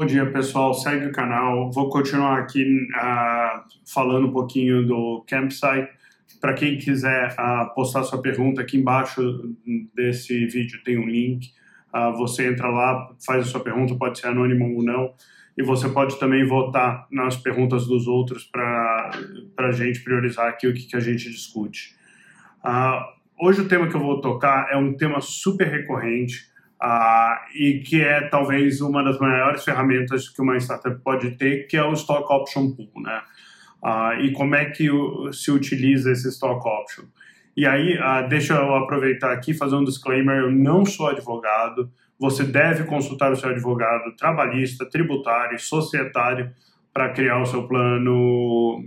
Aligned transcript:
Bom 0.00 0.06
dia, 0.06 0.30
pessoal. 0.30 0.72
Segue 0.74 1.06
o 1.06 1.12
canal. 1.12 1.72
Vou 1.72 1.88
continuar 1.88 2.38
aqui 2.38 2.62
uh, 2.62 3.64
falando 3.84 4.28
um 4.28 4.32
pouquinho 4.32 4.86
do 4.86 5.24
campsite. 5.26 5.88
Para 6.40 6.54
quem 6.54 6.78
quiser 6.78 7.32
uh, 7.32 7.74
postar 7.74 8.04
sua 8.04 8.22
pergunta, 8.22 8.60
aqui 8.60 8.76
embaixo 8.76 9.20
desse 9.92 10.46
vídeo 10.46 10.80
tem 10.84 10.96
um 10.96 11.08
link. 11.08 11.48
Uh, 11.92 12.16
você 12.16 12.46
entra 12.46 12.68
lá, 12.68 13.12
faz 13.26 13.48
a 13.48 13.50
sua 13.50 13.58
pergunta, 13.58 13.96
pode 13.96 14.20
ser 14.20 14.28
anônimo 14.28 14.72
ou 14.72 14.84
não. 14.84 15.14
E 15.56 15.64
você 15.64 15.88
pode 15.88 16.16
também 16.20 16.46
votar 16.46 17.08
nas 17.10 17.36
perguntas 17.36 17.84
dos 17.84 18.06
outros 18.06 18.44
para 18.44 19.10
a 19.58 19.72
gente 19.72 20.04
priorizar 20.04 20.46
aqui 20.46 20.68
o 20.68 20.72
que, 20.72 20.86
que 20.86 20.96
a 20.96 21.00
gente 21.00 21.28
discute. 21.28 21.96
hoje 23.36 23.62
o 23.62 23.68
tema 23.68 23.88
que 23.88 23.96
eu 23.96 24.00
vou 24.00 24.20
tocar 24.20 24.68
é 24.70 24.76
um 24.76 24.96
tema 24.96 25.20
super 25.20 25.66
recorrente 25.66 26.56
Uh, 26.82 27.34
e 27.56 27.80
que 27.80 28.00
é 28.00 28.28
talvez 28.28 28.80
uma 28.80 29.02
das 29.02 29.18
maiores 29.18 29.64
ferramentas 29.64 30.28
que 30.28 30.40
uma 30.40 30.56
startup 30.56 30.96
pode 31.02 31.32
ter, 31.32 31.66
que 31.66 31.76
é 31.76 31.82
o 31.82 31.92
Stock 31.92 32.32
Option 32.32 32.70
Pool, 32.70 33.02
né? 33.02 33.20
Uh, 33.82 34.20
e 34.20 34.32
como 34.32 34.54
é 34.54 34.66
que 34.66 34.88
se 35.32 35.50
utiliza 35.50 36.12
esse 36.12 36.28
Stock 36.28 36.66
Option. 36.66 37.04
E 37.56 37.66
aí, 37.66 37.98
uh, 37.98 38.28
deixa 38.28 38.54
eu 38.54 38.76
aproveitar 38.76 39.32
aqui 39.32 39.52
fazer 39.52 39.74
um 39.74 39.82
disclaimer, 39.82 40.36
eu 40.36 40.52
não 40.52 40.84
sou 40.84 41.08
advogado, 41.08 41.90
você 42.18 42.44
deve 42.44 42.84
consultar 42.84 43.32
o 43.32 43.36
seu 43.36 43.50
advogado 43.50 44.14
trabalhista, 44.16 44.88
tributário 44.88 45.58
societário 45.58 46.52
para 46.92 47.08
criar 47.10 47.40
o 47.40 47.46
seu 47.46 47.66
plano 47.66 48.84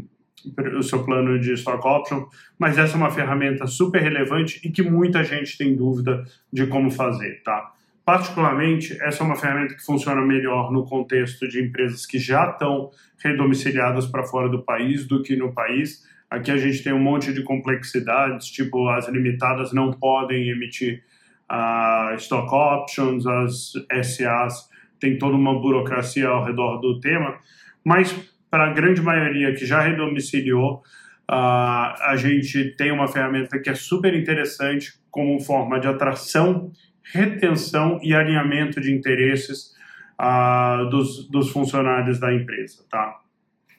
o 0.75 0.81
seu 0.81 1.03
plano 1.03 1.39
de 1.39 1.53
stock 1.53 1.85
option, 1.87 2.25
mas 2.57 2.77
essa 2.77 2.95
é 2.95 2.97
uma 2.97 3.11
ferramenta 3.11 3.67
super 3.67 4.01
relevante 4.01 4.59
e 4.63 4.71
que 4.71 4.81
muita 4.81 5.23
gente 5.23 5.55
tem 5.55 5.75
dúvida 5.75 6.23
de 6.51 6.65
como 6.65 6.89
fazer, 6.89 7.43
tá? 7.43 7.71
Particularmente, 8.11 9.01
essa 9.01 9.23
é 9.23 9.25
uma 9.25 9.37
ferramenta 9.37 9.73
que 9.73 9.85
funciona 9.85 10.19
melhor 10.19 10.69
no 10.69 10.83
contexto 10.83 11.47
de 11.47 11.63
empresas 11.63 12.05
que 12.05 12.19
já 12.19 12.49
estão 12.49 12.91
redomiciliadas 13.23 14.05
para 14.05 14.25
fora 14.25 14.49
do 14.49 14.61
país 14.65 15.07
do 15.07 15.23
que 15.23 15.33
no 15.37 15.53
país. 15.53 16.05
Aqui 16.29 16.51
a 16.51 16.57
gente 16.57 16.83
tem 16.83 16.91
um 16.91 16.99
monte 16.99 17.31
de 17.31 17.41
complexidades, 17.41 18.47
tipo 18.47 18.89
as 18.89 19.07
limitadas 19.07 19.71
não 19.71 19.93
podem 19.93 20.49
emitir 20.49 21.05
uh, 21.49 22.13
stock 22.15 22.53
options, 22.53 23.25
as 23.25 23.71
SAs 24.03 24.69
tem 24.99 25.17
toda 25.17 25.37
uma 25.37 25.57
burocracia 25.57 26.27
ao 26.27 26.43
redor 26.43 26.81
do 26.81 26.99
tema, 26.99 27.39
mas 27.81 28.13
para 28.49 28.71
a 28.71 28.73
grande 28.73 29.01
maioria 29.01 29.53
que 29.53 29.65
já 29.65 29.79
redomiciliou, 29.79 30.83
uh, 31.29 31.95
a 32.01 32.15
gente 32.17 32.75
tem 32.75 32.91
uma 32.91 33.07
ferramenta 33.07 33.57
que 33.57 33.69
é 33.69 33.73
super 33.73 34.13
interessante 34.13 34.99
como 35.09 35.39
forma 35.39 35.79
de 35.79 35.87
atração 35.87 36.73
retenção 37.03 37.99
e 38.01 38.13
alinhamento 38.13 38.79
de 38.79 38.93
interesses 38.93 39.73
uh, 40.19 40.89
dos, 40.89 41.27
dos, 41.29 41.49
funcionários 41.49 42.19
da 42.19 42.33
empresa, 42.33 42.83
tá? 42.89 43.19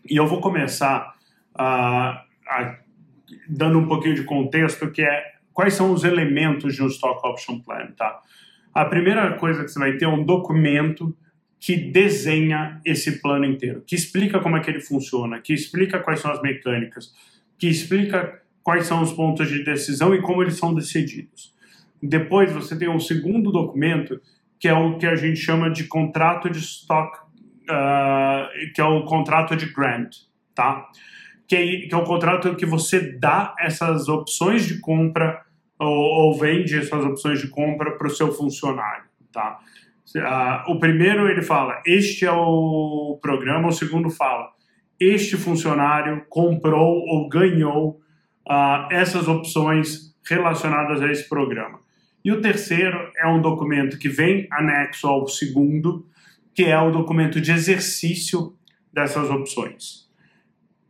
E 0.08 0.16
eu 0.16 0.26
vou 0.26 0.40
começar 0.40 1.14
uh, 1.54 2.76
dando 3.48 3.78
um 3.78 3.86
pouquinho 3.86 4.14
de 4.14 4.24
contexto, 4.24 4.90
que 4.90 5.02
é 5.02 5.32
quais 5.52 5.74
são 5.74 5.92
os 5.92 6.04
elementos 6.04 6.74
de 6.74 6.82
um 6.82 6.86
Stock 6.86 7.26
Option 7.26 7.60
Plan, 7.60 7.92
tá? 7.96 8.20
A 8.74 8.84
primeira 8.84 9.34
coisa 9.34 9.64
que 9.64 9.70
você 9.70 9.78
vai 9.78 9.96
ter 9.96 10.06
é 10.06 10.08
um 10.08 10.24
documento 10.24 11.16
que 11.60 11.76
desenha 11.76 12.80
esse 12.84 13.20
plano 13.20 13.44
inteiro, 13.44 13.84
que 13.86 13.94
explica 13.94 14.40
como 14.40 14.56
é 14.56 14.60
que 14.60 14.70
ele 14.70 14.80
funciona, 14.80 15.40
que 15.40 15.52
explica 15.52 16.00
quais 16.00 16.20
são 16.20 16.32
as 16.32 16.42
mecânicas, 16.42 17.14
que 17.56 17.68
explica 17.68 18.42
quais 18.64 18.86
são 18.86 19.02
os 19.02 19.12
pontos 19.12 19.48
de 19.48 19.62
decisão 19.62 20.14
e 20.14 20.20
como 20.20 20.42
eles 20.42 20.56
são 20.56 20.74
decididos. 20.74 21.51
Depois 22.02 22.50
você 22.52 22.76
tem 22.76 22.88
um 22.88 22.98
segundo 22.98 23.52
documento, 23.52 24.20
que 24.58 24.66
é 24.66 24.74
o 24.74 24.98
que 24.98 25.06
a 25.06 25.14
gente 25.14 25.36
chama 25.36 25.70
de 25.70 25.84
contrato 25.84 26.50
de 26.50 26.58
stock, 26.58 27.16
uh, 27.70 28.72
que 28.74 28.80
é 28.80 28.84
o 28.84 29.04
contrato 29.04 29.54
de 29.54 29.66
grant, 29.72 30.16
tá? 30.54 30.88
Que 31.46 31.56
é, 31.56 31.88
que 31.88 31.94
é 31.94 31.96
o 31.96 32.04
contrato 32.04 32.54
que 32.56 32.66
você 32.66 33.18
dá 33.18 33.54
essas 33.58 34.08
opções 34.08 34.66
de 34.66 34.80
compra 34.80 35.42
ou, 35.78 35.88
ou 35.88 36.38
vende 36.38 36.78
essas 36.78 37.04
opções 37.04 37.40
de 37.40 37.48
compra 37.48 37.92
para 37.92 38.06
o 38.06 38.10
seu 38.10 38.32
funcionário, 38.32 39.04
tá? 39.32 39.58
Uh, 40.16 40.72
o 40.72 40.78
primeiro 40.78 41.28
ele 41.28 41.42
fala, 41.42 41.80
este 41.86 42.26
é 42.26 42.32
o 42.32 43.18
programa, 43.22 43.68
o 43.68 43.72
segundo 43.72 44.10
fala, 44.10 44.50
este 45.00 45.36
funcionário 45.36 46.24
comprou 46.28 46.98
ou 47.06 47.28
ganhou 47.28 48.00
uh, 48.48 48.92
essas 48.92 49.26
opções 49.28 50.14
relacionadas 50.28 51.00
a 51.00 51.10
esse 51.10 51.28
programa. 51.28 51.81
E 52.24 52.30
o 52.30 52.40
terceiro 52.40 53.10
é 53.16 53.26
um 53.26 53.40
documento 53.40 53.98
que 53.98 54.08
vem 54.08 54.46
anexo 54.50 55.06
ao 55.08 55.26
segundo, 55.26 56.06
que 56.54 56.64
é 56.64 56.78
o 56.78 56.90
documento 56.92 57.40
de 57.40 57.50
exercício 57.50 58.54
dessas 58.92 59.28
opções. 59.30 60.08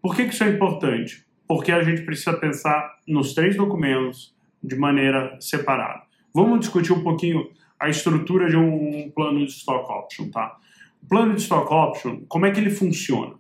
Por 0.03 0.15
que, 0.15 0.23
isso 0.23 0.45
é 0.45 0.49
importante? 0.49 1.25
Porque 1.47 1.73
a 1.73 1.83
gente 1.83 2.03
precisa 2.03 2.35
pensar 2.35 2.99
nos 3.07 3.35
três 3.35 3.57
documentos 3.57 4.35
de 4.63 4.77
maneira 4.77 5.37
separada. 5.41 6.03
Vamos 6.35 6.61
discutir 6.61 6.93
um 6.93 7.03
pouquinho 7.03 7.51
a 7.79 7.89
estrutura 7.89 8.49
de 8.49 8.57
um 8.57 9.11
plano 9.15 9.45
de 9.45 9.53
stock 9.53 9.91
option, 9.91 10.31
tá? 10.31 10.57
O 11.03 11.07
plano 11.09 11.35
de 11.35 11.43
stock 11.43 11.73
option, 11.73 12.21
como 12.29 12.47
é 12.47 12.51
que 12.51 12.61
ele 12.61 12.71
funciona? 12.71 13.35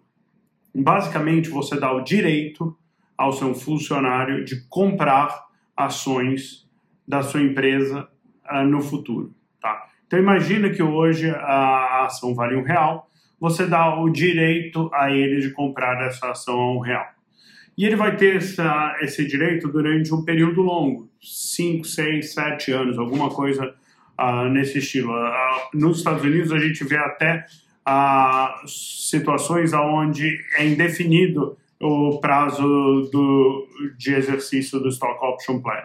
Basicamente, 0.74 1.48
você 1.48 1.78
dá 1.78 1.92
o 1.92 2.02
direito 2.02 2.76
ao 3.16 3.32
seu 3.32 3.54
funcionário 3.54 4.44
de 4.44 4.62
comprar 4.68 5.46
ações 5.76 6.61
da 7.12 7.22
sua 7.22 7.42
empresa 7.42 8.08
uh, 8.50 8.64
no 8.64 8.80
futuro. 8.80 9.34
Tá? 9.60 9.86
Então 10.06 10.18
imagina 10.18 10.70
que 10.70 10.82
hoje 10.82 11.28
a 11.28 12.06
ação 12.06 12.34
vale 12.34 12.56
um 12.56 12.62
real, 12.62 13.06
você 13.38 13.66
dá 13.66 14.00
o 14.00 14.08
direito 14.08 14.88
a 14.94 15.10
ele 15.10 15.42
de 15.42 15.50
comprar 15.50 16.02
essa 16.06 16.30
ação 16.30 16.58
a 16.58 16.72
um 16.72 16.78
real. 16.78 17.04
E 17.76 17.84
ele 17.84 17.96
vai 17.96 18.16
ter 18.16 18.36
essa, 18.36 18.96
esse 19.02 19.26
direito 19.26 19.68
durante 19.68 20.14
um 20.14 20.24
período 20.24 20.62
longo, 20.62 21.10
5, 21.20 21.84
6, 21.84 22.32
7 22.32 22.72
anos, 22.72 22.98
alguma 22.98 23.28
coisa 23.28 23.74
uh, 24.18 24.48
nesse 24.48 24.78
estilo. 24.78 25.12
Uh, 25.12 25.76
nos 25.76 25.98
Estados 25.98 26.22
Unidos 26.22 26.50
a 26.50 26.58
gente 26.58 26.82
vê 26.82 26.96
até 26.96 27.44
uh, 27.86 28.66
situações 28.66 29.74
onde 29.74 30.38
é 30.56 30.66
indefinido 30.66 31.58
o 31.82 32.20
prazo 32.20 32.62
do, 33.12 33.66
de 33.98 34.14
exercício 34.14 34.78
do 34.78 34.88
Stock 34.88 35.18
Option 35.24 35.60
Plan. 35.60 35.82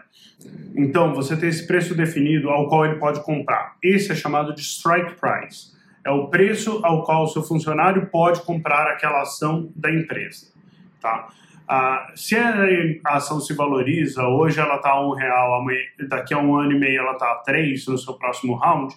Então, 0.76 1.12
você 1.14 1.36
tem 1.36 1.50
esse 1.50 1.66
preço 1.66 1.96
definido 1.96 2.52
ao 2.52 2.68
qual 2.68 2.86
ele 2.86 3.00
pode 3.00 3.24
comprar. 3.24 3.76
Esse 3.84 4.12
é 4.12 4.16
chamado 4.16 4.54
de 4.54 4.62
strike 4.62 5.16
price. 5.20 5.76
É 6.06 6.12
o 6.12 6.28
preço 6.28 6.80
ao 6.84 7.04
qual 7.04 7.24
o 7.24 7.28
seu 7.28 7.42
funcionário 7.42 8.06
pode 8.12 8.42
comprar 8.44 8.88
aquela 8.88 9.24
ação 9.24 9.72
da 9.76 9.92
empresa. 9.92 10.48
Tá? 11.02 11.30
Ah, 11.68 12.12
se 12.16 12.36
a 12.38 13.16
ação 13.16 13.42
se 13.42 13.54
valoriza, 13.56 14.24
hoje 14.24 14.60
ela 14.60 14.76
está 14.76 14.92
a 14.92 15.06
um 15.06 15.14
real, 15.14 15.66
daqui 16.08 16.34
a 16.34 16.38
um 16.38 16.56
ano 16.56 16.74
e 16.74 16.80
meio 16.80 17.00
ela 17.00 17.14
está 17.14 17.32
a 17.32 17.36
três 17.38 17.88
no 17.88 17.98
seu 17.98 18.14
próximo 18.14 18.54
round, 18.54 18.96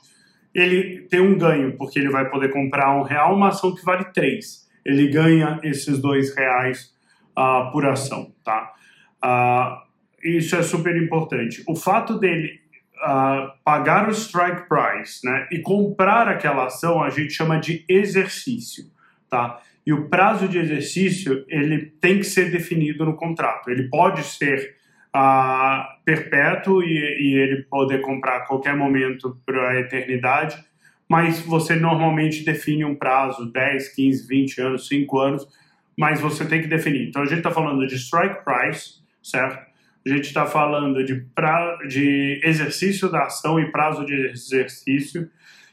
ele 0.54 1.06
tem 1.08 1.20
um 1.20 1.38
ganho, 1.38 1.76
porque 1.78 1.98
ele 1.98 2.10
vai 2.10 2.28
poder 2.28 2.52
comprar 2.52 2.94
um 2.94 3.02
real 3.02 3.34
uma 3.34 3.48
ação 3.48 3.74
que 3.74 3.84
vale 3.84 4.04
três 4.12 4.69
ele 4.84 5.08
ganha 5.08 5.60
esses 5.62 6.00
dois 6.00 6.34
reais 6.34 6.94
uh, 7.36 7.70
por 7.72 7.86
ação, 7.86 8.32
tá? 8.44 8.72
Uh, 9.24 9.90
isso 10.22 10.56
é 10.56 10.62
super 10.62 10.96
importante. 10.96 11.62
O 11.66 11.74
fato 11.74 12.18
dele 12.18 12.60
uh, 13.00 13.50
pagar 13.64 14.08
o 14.08 14.12
strike 14.12 14.68
price, 14.68 15.24
né, 15.24 15.48
e 15.50 15.60
comprar 15.60 16.28
aquela 16.28 16.66
ação, 16.66 17.02
a 17.02 17.10
gente 17.10 17.32
chama 17.32 17.58
de 17.58 17.84
exercício, 17.88 18.84
tá? 19.28 19.60
E 19.86 19.92
o 19.92 20.08
prazo 20.08 20.46
de 20.46 20.58
exercício 20.58 21.44
ele 21.48 21.86
tem 22.00 22.18
que 22.18 22.24
ser 22.24 22.50
definido 22.50 23.04
no 23.04 23.16
contrato. 23.16 23.70
Ele 23.70 23.88
pode 23.88 24.22
ser 24.22 24.76
uh, 25.16 25.84
perpétuo 26.04 26.82
e, 26.82 26.86
e, 26.86 27.38
ele 27.38 27.62
poder 27.64 28.00
comprar 28.00 28.36
a 28.36 28.46
qualquer 28.46 28.76
momento 28.76 29.40
para 29.44 29.70
a 29.70 29.80
eternidade, 29.80 30.62
mas 31.10 31.40
você 31.40 31.74
normalmente 31.74 32.44
define 32.44 32.84
um 32.84 32.94
prazo, 32.94 33.50
10, 33.50 33.88
15, 33.96 34.28
20 34.28 34.60
anos, 34.60 34.86
5 34.86 35.18
anos, 35.18 35.48
mas 35.98 36.20
você 36.20 36.44
tem 36.44 36.62
que 36.62 36.68
definir. 36.68 37.08
Então 37.08 37.22
a 37.22 37.26
gente 37.26 37.38
está 37.38 37.50
falando 37.50 37.84
de 37.84 37.96
strike 37.96 38.44
price, 38.44 39.00
certo? 39.20 39.58
A 40.06 40.08
gente 40.08 40.26
está 40.26 40.46
falando 40.46 41.04
de, 41.04 41.16
pra, 41.34 41.78
de 41.88 42.40
exercício 42.44 43.10
da 43.10 43.24
ação 43.24 43.58
e 43.58 43.72
prazo 43.72 44.06
de 44.06 44.14
exercício, 44.28 45.28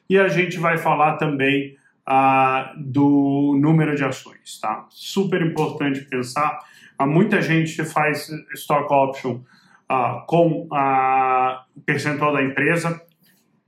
e 0.09 0.17
a 0.17 0.27
gente 0.27 0.57
vai 0.57 0.79
falar 0.79 1.17
também 1.17 1.77
ah, 2.03 2.73
do 2.75 3.55
número 3.61 3.95
de 3.95 4.03
ações, 4.03 4.59
tá? 4.59 4.87
Super 4.89 5.43
importante 5.43 6.01
pensar. 6.05 6.57
Há 6.97 7.05
muita 7.05 7.43
gente 7.43 7.85
faz 7.85 8.27
stock 8.55 8.91
option 8.91 9.41
ah, 9.87 10.23
com 10.25 10.67
a 10.73 11.63
percentual 11.85 12.33
da 12.33 12.41
empresa, 12.41 12.99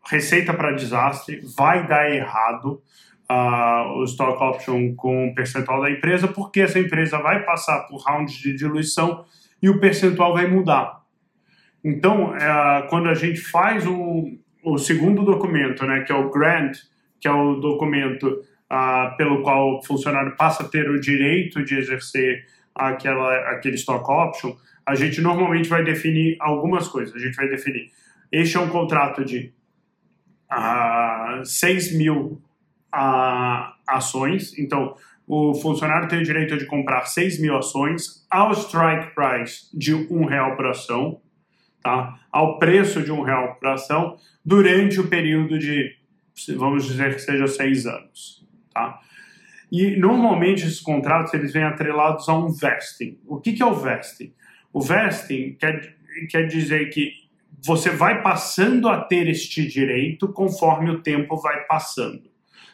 receita 0.07 0.53
para 0.53 0.71
desastre, 0.71 1.41
vai 1.55 1.87
dar 1.87 2.09
errado 2.09 2.81
uh, 3.29 3.99
o 3.99 4.03
stock 4.05 4.41
option 4.41 4.95
com 4.95 5.27
o 5.27 5.35
percentual 5.35 5.81
da 5.81 5.91
empresa, 5.91 6.27
porque 6.27 6.61
essa 6.61 6.79
empresa 6.79 7.19
vai 7.19 7.43
passar 7.43 7.87
por 7.87 8.01
rounds 8.01 8.35
de 8.35 8.55
diluição 8.55 9.25
e 9.61 9.69
o 9.69 9.79
percentual 9.79 10.33
vai 10.33 10.47
mudar. 10.47 10.99
Então, 11.83 12.31
uh, 12.31 12.87
quando 12.89 13.07
a 13.07 13.13
gente 13.13 13.39
faz 13.39 13.85
um, 13.85 14.37
o 14.63 14.77
segundo 14.77 15.23
documento, 15.23 15.85
né, 15.85 16.01
que 16.01 16.11
é 16.11 16.15
o 16.15 16.29
grant, 16.29 16.77
que 17.19 17.27
é 17.27 17.31
o 17.31 17.55
documento 17.55 18.25
uh, 18.27 19.15
pelo 19.17 19.41
qual 19.41 19.77
o 19.77 19.83
funcionário 19.83 20.35
passa 20.35 20.63
a 20.63 20.67
ter 20.67 20.89
o 20.89 20.99
direito 20.99 21.63
de 21.63 21.77
exercer 21.77 22.45
aquela, 22.75 23.33
aquele 23.51 23.75
stock 23.75 24.09
option, 24.09 24.55
a 24.85 24.95
gente 24.95 25.21
normalmente 25.21 25.69
vai 25.69 25.83
definir 25.83 26.35
algumas 26.39 26.87
coisas. 26.87 27.15
A 27.15 27.19
gente 27.19 27.35
vai 27.35 27.47
definir, 27.47 27.91
este 28.31 28.57
é 28.57 28.59
um 28.59 28.69
contrato 28.69 29.23
de 29.23 29.53
uh, 30.51 31.45
6 31.45 31.97
mil 31.97 32.41
uh, 32.93 33.73
ações, 33.87 34.57
então 34.57 34.95
o 35.27 35.53
funcionário 35.53 36.07
tem 36.07 36.19
o 36.19 36.23
direito 36.23 36.57
de 36.57 36.65
comprar 36.65 37.05
6 37.05 37.39
mil 37.39 37.55
ações 37.55 38.25
ao 38.31 38.51
strike 38.51 39.13
price 39.13 39.69
de 39.71 39.93
um 39.93 40.25
real 40.25 40.55
por 40.55 40.65
ação, 40.65 41.21
tá? 41.83 42.19
ao 42.31 42.57
preço 42.57 43.03
de 43.03 43.11
um 43.11 43.21
real 43.21 43.55
por 43.55 43.67
ação, 43.69 44.17
durante 44.43 44.99
o 44.99 45.07
período 45.07 45.59
de, 45.59 45.95
vamos 46.55 46.85
dizer 46.85 47.13
que 47.13 47.21
seja 47.21 47.47
seis 47.47 47.85
anos. 47.85 48.43
Tá? 48.73 48.99
E 49.71 49.95
normalmente 49.97 50.63
esses 50.63 50.79
contratos 50.79 51.31
eles 51.33 51.53
vêm 51.53 51.63
atrelados 51.63 52.27
a 52.27 52.35
um 52.35 52.51
vesting. 52.51 53.19
O 53.27 53.39
que, 53.39 53.53
que 53.53 53.61
é 53.61 53.65
o 53.65 53.75
vesting? 53.75 54.33
O 54.73 54.81
vesting 54.81 55.55
quer, 55.59 55.95
quer 56.29 56.47
dizer 56.47 56.89
que 56.89 57.13
você 57.65 57.89
vai 57.89 58.21
passando 58.21 58.87
a 58.87 59.01
ter 59.01 59.27
este 59.27 59.67
direito 59.67 60.27
conforme 60.29 60.91
o 60.91 61.01
tempo 61.01 61.35
vai 61.37 61.65
passando. 61.65 62.23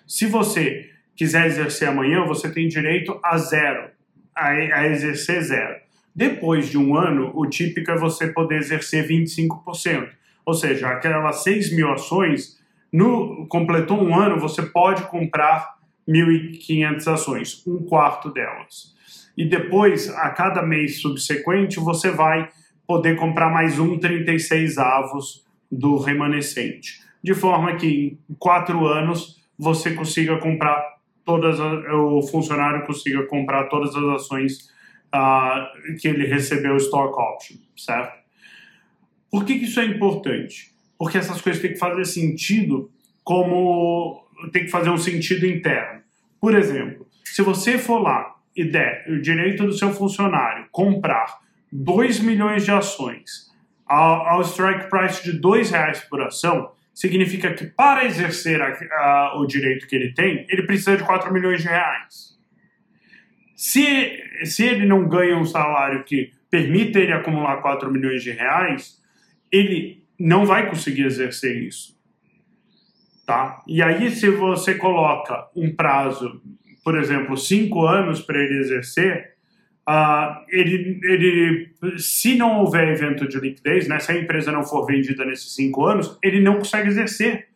Se 0.08 0.26
você 0.26 0.90
quiser 1.16 1.48
exercer 1.48 1.88
amanhã, 1.88 2.26
você 2.26 2.52
tem 2.52 2.68
direito 2.68 3.20
a 3.24 3.38
zero, 3.38 3.90
a, 4.36 4.50
a 4.50 4.88
exercer 4.88 5.42
zero. 5.42 5.76
Depois 6.16 6.70
de 6.70 6.78
um 6.78 6.96
ano, 6.96 7.32
o 7.36 7.46
típico 7.48 7.92
é 7.92 7.98
você 7.98 8.28
poder 8.28 8.58
exercer 8.58 9.08
25%. 9.08 10.10
Ou 10.46 10.54
seja, 10.54 10.88
aquelas 10.88 11.44
6 11.44 11.76
mil 11.76 11.92
ações, 11.92 12.60
no, 12.94 13.48
completou 13.48 14.02
um 14.02 14.16
ano, 14.16 14.40
você 14.40 14.62
pode 14.62 15.04
comprar 15.08 15.76
1.500 16.08 17.08
ações, 17.12 17.64
um 17.68 17.84
quarto 17.84 18.32
delas. 18.32 18.94
E 19.36 19.44
depois, 19.44 20.08
a 20.10 20.30
cada 20.30 20.62
mês 20.62 21.02
subsequente, 21.02 21.80
você 21.80 22.12
vai 22.12 22.48
poder 22.88 23.16
comprar 23.16 23.50
mais 23.50 23.80
um 23.80 23.98
36 23.98 24.78
avos 24.78 25.46
do 25.72 25.98
remanescente. 25.98 27.02
De 27.24 27.34
forma 27.34 27.76
que 27.76 28.18
em 28.30 28.34
quatro 28.38 28.86
anos 28.86 29.44
você 29.58 29.94
consiga 29.94 30.38
comprar 30.38 30.96
todas, 31.24 31.60
o 31.60 32.22
funcionário 32.22 32.86
consiga 32.86 33.24
comprar 33.24 33.66
todas 33.66 33.96
as 33.96 34.04
ações 34.04 34.70
uh, 35.14 35.98
que 36.00 36.08
ele 36.08 36.28
recebeu 36.28 36.78
stock 36.78 37.14
option, 37.20 37.58
certo? 37.76 38.24
Por 39.32 39.44
que, 39.44 39.58
que 39.58 39.66
isso 39.66 39.80
é 39.80 39.86
importante? 39.86 40.72
Porque 40.98 41.18
essas 41.18 41.42
coisas 41.42 41.62
têm 41.62 41.74
que 41.74 41.80
fazer 41.80 42.06
sentido 42.06 42.92
como 43.24 44.24
tem 44.52 44.66
que 44.66 44.72
fazer 44.72 44.90
um 44.90 44.98
sentido 44.98 45.46
interno. 45.46 46.02
Por 46.40 46.54
exemplo, 46.56 47.08
se 47.24 47.42
você 47.42 47.78
for 47.78 48.00
lá 48.00 48.36
e 48.56 48.64
der 48.64 49.06
o 49.10 49.20
direito 49.20 49.66
do 49.66 49.74
seu 49.74 49.92
funcionário 49.92 50.68
comprar 50.72 51.40
2 51.72 52.20
milhões 52.20 52.64
de 52.64 52.72
ações 52.72 53.52
ao, 53.86 54.28
ao 54.28 54.42
strike 54.42 54.90
price 54.90 55.24
de 55.24 55.40
2 55.40 55.72
reais 55.72 56.00
por 56.02 56.22
ação, 56.22 56.72
significa 56.94 57.54
que 57.54 57.66
para 57.66 58.06
exercer 58.06 58.62
a, 58.62 58.68
a, 58.68 59.40
o 59.40 59.46
direito 59.46 59.88
que 59.88 59.96
ele 59.96 60.14
tem, 60.14 60.46
ele 60.50 60.64
precisa 60.64 60.96
de 60.96 61.04
4 61.04 61.32
milhões 61.32 61.62
de 61.62 61.68
reais. 61.68 62.36
Se, 63.56 64.18
se 64.44 64.64
ele 64.64 64.86
não 64.86 65.08
ganha 65.08 65.38
um 65.38 65.46
salário 65.46 66.04
que 66.04 66.32
permita 66.50 67.00
ele 67.00 67.14
acumular 67.14 67.58
4 67.58 67.92
milhões 67.92 68.24
de 68.24 68.32
reais, 68.32 69.02
ele 69.52 70.04
não 70.18 70.46
vai 70.46 70.70
conseguir 70.70 71.06
exercer 71.06 71.64
isso. 71.64 71.96
Tá? 73.26 73.62
E 73.68 73.82
aí, 73.82 74.12
se 74.12 74.30
você 74.30 74.76
coloca 74.76 75.50
um 75.56 75.74
prazo, 75.76 76.42
por 76.84 76.98
exemplo, 76.98 77.36
cinco 77.36 77.86
anos 77.86 78.22
para 78.22 78.38
ele 78.42 78.60
exercer, 78.60 79.35
uh, 79.88 80.44
ele, 80.50 81.00
ele, 81.04 81.70
se 81.98 82.36
não 82.36 82.60
houver 82.60 82.88
evento 82.90 83.28
de 83.28 83.40
liquidez, 83.40 83.88
né, 83.88 84.00
se 84.00 84.12
a 84.12 84.18
empresa 84.18 84.52
não 84.52 84.64
for 84.64 84.86
vendida 84.86 85.24
nesses 85.26 85.54
cinco 85.54 85.86
anos, 85.86 86.18
ele 86.24 86.42
não 86.42 86.58
consegue 86.58 86.90
exercer 86.90 87.48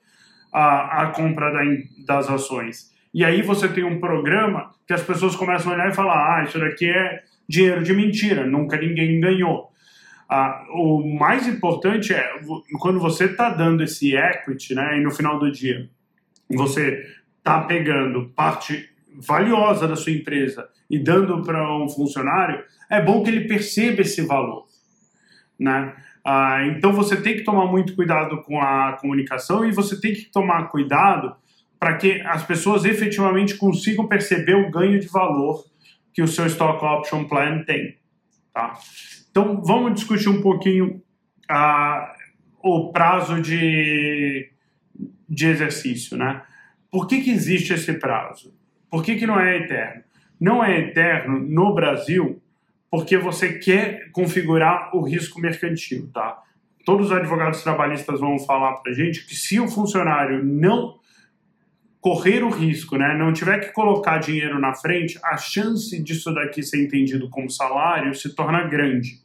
a, 0.51 1.03
a 1.03 1.07
compra 1.07 1.51
da, 1.51 1.61
das 2.05 2.29
ações. 2.29 2.91
E 3.13 3.25
aí 3.25 3.41
você 3.41 3.67
tem 3.67 3.83
um 3.83 3.99
programa 3.99 4.71
que 4.85 4.93
as 4.93 5.03
pessoas 5.03 5.35
começam 5.35 5.71
a 5.71 5.75
olhar 5.75 5.89
e 5.89 5.95
falar: 5.95 6.37
ah, 6.37 6.43
isso 6.43 6.59
daqui 6.59 6.89
é 6.89 7.23
dinheiro 7.47 7.83
de 7.83 7.93
mentira, 7.93 8.45
nunca 8.45 8.77
ninguém 8.77 9.19
ganhou. 9.19 9.69
Ah, 10.29 10.63
o 10.71 11.17
mais 11.17 11.47
importante 11.47 12.13
é 12.13 12.31
quando 12.79 12.99
você 12.99 13.25
está 13.25 13.49
dando 13.49 13.83
esse 13.83 14.15
equity, 14.15 14.75
né, 14.75 14.97
e 14.97 15.01
no 15.01 15.09
final 15.09 15.39
do 15.39 15.51
dia 15.51 15.89
você 16.47 17.03
está 17.39 17.61
pegando 17.61 18.29
parte 18.35 18.89
valiosa 19.19 19.87
da 19.87 19.95
sua 19.95 20.13
empresa 20.13 20.69
e 20.89 20.97
dando 20.97 21.43
para 21.43 21.77
um 21.77 21.89
funcionário, 21.89 22.63
é 22.89 23.01
bom 23.01 23.21
que 23.21 23.29
ele 23.29 23.47
perceba 23.47 24.01
esse 24.01 24.21
valor, 24.21 24.65
né? 25.59 25.95
Ah, 26.25 26.65
então 26.65 26.91
você 26.91 27.17
tem 27.21 27.35
que 27.35 27.43
tomar 27.43 27.65
muito 27.65 27.95
cuidado 27.95 28.41
com 28.43 28.61
a 28.61 28.93
comunicação 28.93 29.65
e 29.65 29.71
você 29.71 29.99
tem 29.99 30.13
que 30.13 30.25
tomar 30.25 30.67
cuidado 30.69 31.35
para 31.79 31.95
que 31.95 32.21
as 32.21 32.43
pessoas 32.43 32.83
efetivamente 32.85 33.55
consigam 33.55 34.07
perceber 34.07 34.55
o 34.55 34.69
ganho 34.69 34.99
de 34.99 35.07
valor 35.07 35.65
que 36.13 36.21
o 36.21 36.27
seu 36.27 36.45
stock 36.47 36.83
option 36.83 37.25
plan 37.25 37.63
tem, 37.63 37.97
tá? 38.53 38.73
Então, 39.31 39.61
vamos 39.63 39.93
discutir 39.93 40.27
um 40.27 40.41
pouquinho 40.41 41.01
ah, 41.49 42.13
o 42.61 42.91
prazo 42.91 43.41
de, 43.41 44.51
de 45.29 45.47
exercício, 45.47 46.17
né? 46.17 46.41
Por 46.91 47.07
que, 47.07 47.21
que 47.21 47.31
existe 47.31 47.73
esse 47.73 47.93
prazo? 47.93 48.53
Por 48.89 49.03
que, 49.03 49.15
que 49.15 49.27
não 49.27 49.39
é 49.39 49.57
eterno? 49.57 50.03
Não 50.39 50.63
é 50.63 50.79
eterno 50.79 51.39
no 51.39 51.73
Brasil 51.73 52.41
porque 52.89 53.17
você 53.17 53.59
quer 53.59 54.09
configurar 54.11 54.95
o 54.95 55.01
risco 55.01 55.39
mercantil, 55.39 56.09
tá? 56.11 56.41
Todos 56.85 57.07
os 57.07 57.11
advogados 57.11 57.61
trabalhistas 57.61 58.19
vão 58.19 58.39
falar 58.39 58.77
para 58.77 58.93
gente 58.93 59.25
que 59.27 59.35
se 59.35 59.59
o 59.59 59.67
funcionário 59.67 60.43
não 60.43 60.97
correr 62.01 62.43
o 62.43 62.49
risco, 62.49 62.97
né, 62.97 63.15
não 63.15 63.33
tiver 63.33 63.59
que 63.59 63.73
colocar 63.73 64.17
dinheiro 64.17 64.57
na 64.57 64.73
frente, 64.73 65.19
a 65.23 65.37
chance 65.37 66.01
disso 66.01 66.33
daqui 66.33 66.63
ser 66.63 66.83
entendido 66.83 67.29
como 67.29 67.49
salário 67.49 68.15
se 68.15 68.33
torna 68.33 68.63
grande 68.63 69.19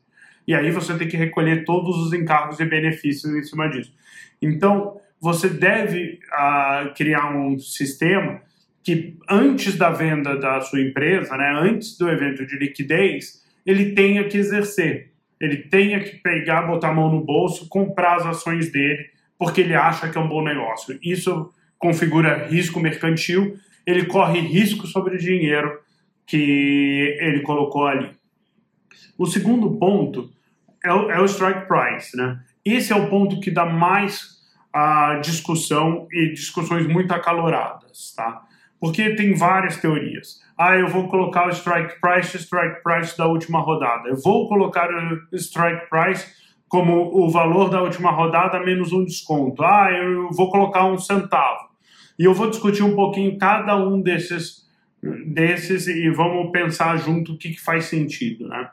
e 0.47 0.55
aí 0.55 0.71
você 0.71 0.97
tem 0.97 1.09
que 1.09 1.17
recolher 1.17 1.65
todos 1.65 1.97
os 1.99 2.13
encargos 2.13 2.61
e 2.61 2.65
benefícios 2.65 3.35
em 3.35 3.43
cima 3.43 3.69
disso. 3.69 3.93
Então, 4.41 5.01
você 5.21 5.49
deve 5.49 6.21
uh, 6.33 6.93
criar 6.95 7.35
um 7.35 7.59
sistema 7.59 8.43
que 8.85 9.17
antes 9.29 9.77
da 9.77 9.89
venda 9.89 10.37
da 10.37 10.61
sua 10.61 10.81
empresa, 10.81 11.35
né, 11.39 11.59
antes 11.59 11.97
do 11.97 12.09
evento 12.09 12.47
de 12.47 12.59
liquidez, 12.59 13.43
ele 13.65 13.93
tenha 13.93 14.25
que 14.25 14.37
exercer, 14.37 15.11
ele 15.41 15.57
tenha 15.57 16.01
que 16.01 16.17
pegar, 16.17 16.63
botar 16.63 16.91
a 16.91 16.95
mão 16.95 17.11
no 17.11 17.25
bolso, 17.25 17.67
comprar 17.69 18.17
as 18.17 18.27
ações 18.27 18.71
dele, 18.71 19.07
porque 19.39 19.63
ele 19.63 19.75
acha 19.75 20.09
que 20.11 20.19
é 20.19 20.21
um 20.21 20.29
bom 20.29 20.45
negócio. 20.45 20.99
Isso 21.03 21.51
configura 21.79 22.47
risco 22.47 22.79
mercantil, 22.79 23.59
ele 23.87 24.05
corre 24.05 24.41
risco 24.41 24.87
sobre 24.87 25.17
o 25.17 25.19
dinheiro 25.19 25.81
que 26.27 27.17
ele 27.21 27.41
colocou 27.41 27.87
ali. 27.87 28.11
O 29.17 29.27
segundo 29.27 29.79
ponto 29.79 30.31
é 30.85 30.93
o, 30.93 31.11
é 31.11 31.21
o 31.21 31.25
strike 31.25 31.67
price, 31.67 32.15
né? 32.17 32.41
Esse 32.65 32.93
é 32.93 32.97
o 32.97 33.09
ponto 33.09 33.41
que 33.41 33.51
dá 33.51 33.65
mais 33.65 34.35
a 34.73 35.17
uh, 35.17 35.21
discussão 35.21 36.07
e 36.11 36.33
discussões 36.33 36.87
muito 36.87 37.13
acaloradas, 37.13 38.13
tá? 38.17 38.43
Porque 38.85 39.15
tem 39.15 39.33
várias 39.33 39.79
teorias. 39.79 40.43
Ah, 40.59 40.77
eu 40.77 40.87
vou 40.89 41.09
colocar 41.09 41.47
o 41.47 41.51
strike 41.51 41.99
price, 42.03 42.37
strike 42.37 42.83
price 42.83 43.17
da 43.17 43.27
última 43.27 43.59
rodada. 43.61 44.11
Eu 44.11 44.17
vou 44.23 44.47
colocar 44.47 44.91
o 44.91 45.37
strike 45.37 45.89
price 45.89 46.27
como 46.69 47.19
o 47.19 47.31
valor 47.31 47.71
da 47.71 47.81
última 47.81 48.11
rodada 48.11 48.61
menos 48.61 48.93
um 48.93 49.03
desconto. 49.03 49.65
Ah, 49.65 49.91
eu 49.91 50.29
vou 50.33 50.51
colocar 50.51 50.85
um 50.85 50.99
centavo. 50.99 51.71
E 52.19 52.25
eu 52.25 52.35
vou 52.35 52.51
discutir 52.51 52.83
um 52.83 52.95
pouquinho 52.95 53.39
cada 53.39 53.75
um 53.75 54.03
desses, 54.03 54.69
desses 55.29 55.87
e 55.87 56.11
vamos 56.11 56.53
pensar 56.53 56.99
junto 56.99 57.33
o 57.33 57.39
que, 57.39 57.53
que 57.53 57.61
faz 57.63 57.87
sentido, 57.87 58.47
né? 58.49 58.69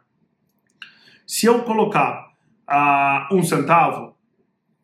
Se 1.25 1.46
eu 1.46 1.63
colocar 1.63 2.34
uh, 2.70 3.34
um 3.34 3.41
centavo, 3.41 4.13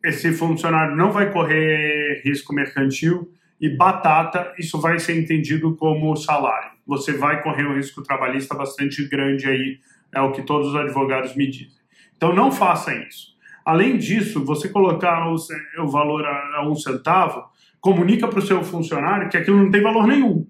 esse 0.02 0.32
funcionário 0.32 0.96
não 0.96 1.10
vai 1.12 1.30
correr 1.30 2.22
risco 2.24 2.54
mercantil 2.54 3.30
e 3.60 3.68
batata, 3.68 4.52
isso 4.58 4.80
vai 4.80 4.98
ser 4.98 5.20
entendido 5.20 5.74
como 5.76 6.14
salário. 6.16 6.70
Você 6.86 7.12
vai 7.12 7.42
correr 7.42 7.66
um 7.66 7.74
risco 7.74 8.02
trabalhista 8.02 8.54
bastante 8.54 9.06
grande 9.08 9.48
aí, 9.48 9.78
é 10.14 10.20
o 10.20 10.32
que 10.32 10.42
todos 10.42 10.68
os 10.68 10.76
advogados 10.76 11.34
me 11.34 11.48
dizem. 11.48 11.78
Então 12.16 12.34
não 12.34 12.50
faça 12.50 12.94
isso. 12.94 13.36
Além 13.64 13.98
disso, 13.98 14.44
você 14.44 14.68
colocar 14.68 15.28
o, 15.28 15.88
valor 15.90 16.24
a, 16.24 16.66
um 16.66 16.74
centavo, 16.74 17.44
comunica 17.80 18.26
para 18.26 18.38
o 18.38 18.42
seu 18.42 18.64
funcionário 18.64 19.28
que 19.28 19.36
aquilo 19.36 19.58
não 19.58 19.70
tem 19.70 19.82
valor 19.82 20.06
nenhum, 20.06 20.46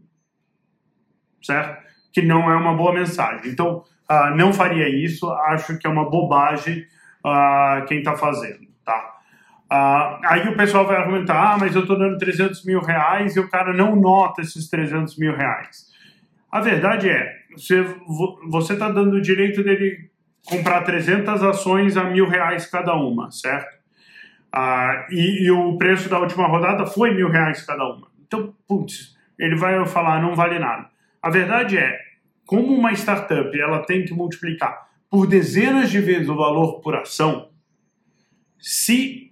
certo? 1.42 1.84
Que 2.12 2.22
não 2.22 2.50
é 2.50 2.56
uma 2.56 2.74
boa 2.74 2.92
mensagem. 2.92 3.50
Então, 3.50 3.82
uh, 4.08 4.36
não 4.36 4.52
faria 4.52 4.88
isso, 4.88 5.28
acho 5.30 5.76
que 5.78 5.86
é 5.86 5.90
uma 5.90 6.08
bobagem 6.08 6.86
uh, 7.26 7.84
quem 7.86 7.98
está 7.98 8.16
fazendo, 8.16 8.68
tá? 8.84 9.17
Uh, 9.70 10.18
aí 10.25 10.48
o 10.48 10.56
pessoal 10.56 10.87
vai 10.87 10.96
argumentar, 10.96 11.52
ah, 11.52 11.58
mas 11.58 11.75
eu 11.75 11.82
estou 11.82 11.98
dando 11.98 12.16
300 12.16 12.64
mil 12.64 12.80
reais 12.80 13.37
e 13.37 13.40
o 13.40 13.48
cara 13.50 13.75
não 13.75 13.94
nota 13.94 14.40
esses 14.40 14.68
300 14.68 15.18
mil 15.18 15.37
reais. 15.37 15.88
A 16.50 16.60
verdade 16.60 17.10
é, 17.10 17.37
você 18.48 18.72
está 18.72 18.88
dando 18.88 19.16
o 19.16 19.20
direito 19.20 19.62
dele 19.62 20.10
comprar 20.46 20.82
300 20.82 21.42
ações 21.42 21.96
a 21.98 22.04
mil 22.04 22.26
reais 22.26 22.66
cada 22.66 22.94
uma, 22.94 23.30
certo? 23.30 23.76
Uh, 24.54 25.12
e, 25.12 25.46
e, 25.46 25.50
o 25.50 25.76
preço 25.76 26.08
da 26.08 26.18
última 26.18 26.46
rodada 26.46 26.87
foi 26.87 27.14
mil 27.14 27.28
reais 27.28 27.66
cada 27.66 27.84
uma. 27.84 28.08
Então, 28.26 28.54
putz, 28.66 29.14
ele 29.38 29.54
vai 29.54 29.84
falar, 29.87 30.22
não 30.22 30.34
vale 30.34 30.58
nada. 30.58 30.88
A 31.22 31.28
verdade 31.28 31.76
é, 31.76 31.98
como 32.46 32.75
uma 32.75 32.92
startup 32.92 33.60
ela 33.60 33.84
tem 33.84 34.06
que 34.06 34.14
multiplicar 34.14 34.88
por 35.10 35.26
dezenas 35.26 35.90
de 35.90 36.00
vezes 36.00 36.30
o 36.30 36.37
valor 36.37 36.80
por 36.80 36.94
ação, 36.96 37.50
se 38.58 39.27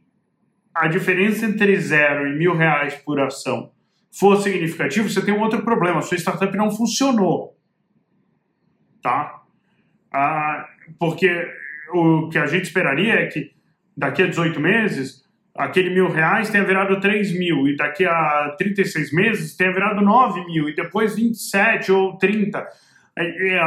a 0.77 0.89
diferença 0.89 1.47
entre 1.47 1.75
zero 1.81 2.27
e 2.27 2.37
mil 2.37 2.55
reais 2.55 2.95
por 2.97 3.19
ação 3.19 3.73
for 4.13 4.37
significativo, 4.37 5.09
você 5.09 5.25
tem 5.25 5.33
um 5.33 5.41
outro 5.41 5.63
problema. 5.63 6.03
Sua 6.03 6.19
startup 6.19 6.55
não 6.57 6.71
funcionou. 6.71 7.57
Tá? 9.03 9.43
Ah, 10.13 10.67
porque 10.99 11.47
o 11.93 12.29
que 12.29 12.39
a 12.39 12.47
gente 12.47 12.65
esperaria 12.65 13.15
é 13.15 13.27
que 13.27 13.53
daqui 13.97 14.23
a 14.23 14.27
18 14.27 14.61
meses 14.61 15.25
aquele 15.55 15.89
mil 15.91 16.11
reais 16.11 16.51
tenha 16.51 16.65
virado 16.65 17.01
3 17.01 17.39
mil, 17.39 17.67
e 17.67 17.77
daqui 17.77 18.05
a 18.05 18.55
36 18.59 19.13
meses 19.13 19.57
tenha 19.57 19.73
virado 19.73 20.03
9 20.03 20.45
mil, 20.45 20.69
e 20.69 20.75
depois 20.75 21.17
27 21.17 21.91
ou 21.91 22.19
30. 22.19 22.67
É, 23.19 23.55
é, 23.55 23.61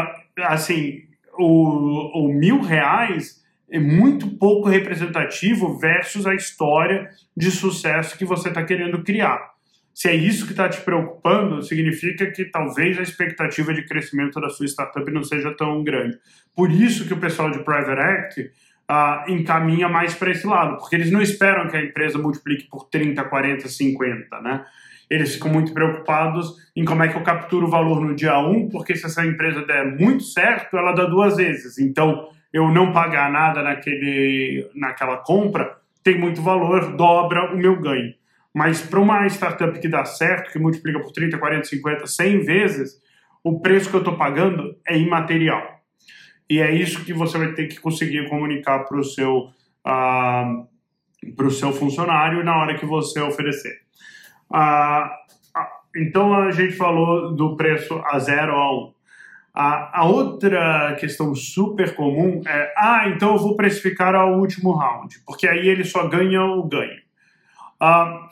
assim, 0.44 1.04
o, 1.38 2.26
o 2.26 2.34
mil 2.34 2.62
reais 2.62 3.44
é 3.72 3.80
muito 3.80 4.28
pouco 4.38 4.68
representativo 4.68 5.78
versus 5.78 6.26
a 6.26 6.34
história 6.34 7.10
de 7.36 7.52
sucesso 7.52 8.18
que 8.18 8.26
você 8.26 8.50
está 8.50 8.64
querendo 8.64 9.04
criar. 9.04 9.40
Se 9.94 10.08
é 10.08 10.16
isso 10.16 10.46
que 10.46 10.52
está 10.52 10.70
te 10.70 10.80
preocupando, 10.82 11.62
significa 11.62 12.32
que 12.32 12.46
talvez 12.46 12.98
a 12.98 13.02
expectativa 13.02 13.74
de 13.74 13.86
crescimento 13.86 14.40
da 14.40 14.50
sua 14.50 14.66
startup 14.66 15.12
não 15.12 15.24
seja 15.24 15.54
tão 15.56 15.84
grande. 15.84 16.18
Por 16.56 16.72
isso 16.72 17.06
que 17.06 17.14
o 17.14 17.20
pessoal 17.20 17.52
de 17.52 17.60
Private 17.60 18.00
Act 18.00 18.52
ah, 18.88 19.26
encaminha 19.28 19.90
mais 19.90 20.16
para 20.16 20.32
esse 20.32 20.48
lado, 20.48 20.78
porque 20.78 20.96
eles 20.96 21.12
não 21.12 21.22
esperam 21.22 21.68
que 21.68 21.76
a 21.76 21.84
empresa 21.84 22.18
multiplique 22.18 22.68
por 22.70 22.90
30, 22.90 23.24
40, 23.24 23.68
50, 23.68 24.42
né? 24.42 24.66
Eles 25.10 25.34
ficam 25.34 25.52
muito 25.52 25.74
preocupados 25.74 26.56
em 26.76 26.86
como 26.86 27.04
é 27.04 27.08
que 27.08 27.18
eu 27.18 27.24
capturo 27.24 27.68
o 27.68 27.70
valor 27.70 28.00
no 28.00 28.16
dia 28.16 28.40
1, 28.40 28.70
porque 28.70 28.96
se 28.96 29.06
essa 29.06 29.26
empresa 29.26 29.66
der 29.66 29.98
muito 29.98 30.24
certo, 30.24 30.78
ela 30.78 30.94
dá 30.94 31.06
duas 31.06 31.36
vezes. 31.36 31.78
Então, 31.78 32.30
eu 32.52 32.70
não 32.70 32.92
pagar 32.92 33.32
nada 33.32 33.62
naquele, 33.62 34.70
naquela 34.76 35.18
compra 35.18 35.78
tem 36.04 36.18
muito 36.18 36.42
valor, 36.42 36.96
dobra 36.96 37.54
o 37.54 37.58
meu 37.58 37.80
ganho. 37.80 38.14
Mas 38.54 38.82
para 38.82 39.00
uma 39.00 39.28
startup 39.28 39.80
que 39.80 39.88
dá 39.88 40.04
certo, 40.06 40.52
que 40.52 40.60
multiplica 40.60 41.00
por 41.00 41.12
30, 41.12 41.38
40, 41.38 41.66
50, 41.66 42.08
100 42.08 42.40
vezes, 42.40 43.02
o 43.44 43.60
preço 43.60 43.90
que 43.90 43.96
eu 43.96 44.00
estou 44.00 44.18
pagando 44.18 44.76
é 44.88 44.98
imaterial. 44.98 45.80
E 46.50 46.60
é 46.60 46.74
isso 46.74 47.06
que 47.06 47.14
você 47.14 47.38
vai 47.38 47.54
ter 47.54 47.68
que 47.68 47.80
conseguir 47.80 48.28
comunicar 48.28 48.80
para 48.86 48.98
o 48.98 49.04
seu, 49.04 49.50
pro 51.36 51.52
seu 51.52 51.72
funcionário 51.72 52.44
na 52.44 52.58
hora 52.58 52.76
que 52.76 52.86
você 52.86 53.22
oferecer. 53.22 53.82
Uh, 54.52 55.08
então 55.96 56.34
a 56.34 56.52
gente 56.52 56.74
falou 56.74 57.36
do 57.36 57.56
preço 57.56 58.02
a 58.06 58.18
0 58.18 58.52
a 58.52 58.74
1. 58.74 58.78
Um. 58.78 58.99
A, 59.62 60.00
a, 60.00 60.06
outra 60.06 60.96
questão 60.98 61.36
super 61.36 61.94
comum 61.94 62.42
é: 62.48 62.74
ah, 62.78 63.10
então 63.10 63.34
eu 63.34 63.38
vou 63.38 63.58
precificar 63.58 64.16
ao 64.16 64.40
último 64.40 64.72
round, 64.72 65.20
porque 65.26 65.46
aí 65.46 65.68
ele 65.68 65.84
só 65.84 66.08
ganha 66.08 66.42
o 66.42 66.64
ganho. 66.64 67.02
Ah, 67.78 68.30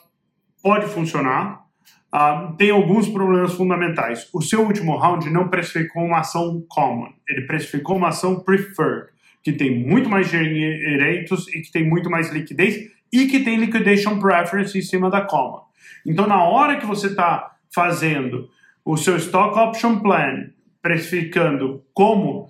pode 0.64 0.86
funcionar, 0.86 1.66
ah, 2.10 2.54
tem 2.58 2.72
alguns 2.72 3.10
problemas 3.10 3.54
fundamentais. 3.56 4.30
O 4.34 4.42
seu 4.42 4.62
último 4.62 4.96
round 4.96 5.30
não 5.30 5.50
precificou 5.50 6.06
uma 6.06 6.20
ação 6.20 6.64
common, 6.70 7.10
ele 7.28 7.42
precificou 7.42 7.98
uma 7.98 8.08
ação 8.08 8.40
preferred, 8.40 9.10
que 9.44 9.52
tem 9.52 9.86
muito 9.86 10.10
mais 10.10 10.30
direitos 10.30 11.46
e 11.54 11.60
que 11.60 11.70
tem 11.70 11.86
muito 11.86 12.10
mais 12.10 12.32
liquidez 12.32 12.90
e 13.12 13.28
que 13.28 13.42
tem 13.42 13.58
liquidation 13.58 14.18
preference 14.18 14.78
em 14.78 14.82
cima 14.82 15.10
da 15.10 15.20
common. 15.20 15.60
Então, 16.06 16.26
na 16.26 16.42
hora 16.46 16.78
que 16.78 16.86
você 16.86 17.08
está 17.08 17.58
fazendo 17.70 18.48
o 18.86 18.96
seu 18.96 19.18
stock 19.18 19.60
option 19.60 20.00
plan 20.00 20.56
precificando 20.88 21.84
como 21.94 22.48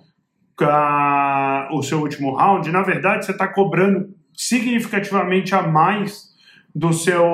a, 0.60 1.68
o 1.72 1.82
seu 1.82 2.00
último 2.00 2.36
round, 2.36 2.70
na 2.70 2.82
verdade 2.82 3.26
você 3.26 3.32
está 3.32 3.48
cobrando 3.48 4.14
significativamente 4.32 5.56
a 5.56 5.62
mais 5.62 6.28
do 6.72 6.92
seu 6.92 7.26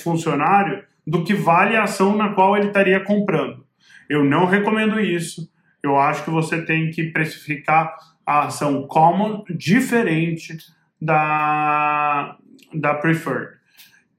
funcionário 0.00 0.84
do 1.04 1.24
que 1.24 1.34
vale 1.34 1.74
a 1.74 1.82
ação 1.82 2.16
na 2.16 2.32
qual 2.32 2.56
ele 2.56 2.68
estaria 2.68 3.00
comprando. 3.00 3.66
Eu 4.08 4.24
não 4.24 4.46
recomendo 4.46 5.00
isso. 5.00 5.50
Eu 5.82 5.98
acho 5.98 6.22
que 6.22 6.30
você 6.30 6.64
tem 6.64 6.92
que 6.92 7.10
precificar 7.10 7.96
a 8.24 8.44
ação 8.44 8.86
common 8.86 9.42
diferente 9.50 10.56
da, 11.02 12.36
da 12.72 12.94
preferred. 12.94 13.56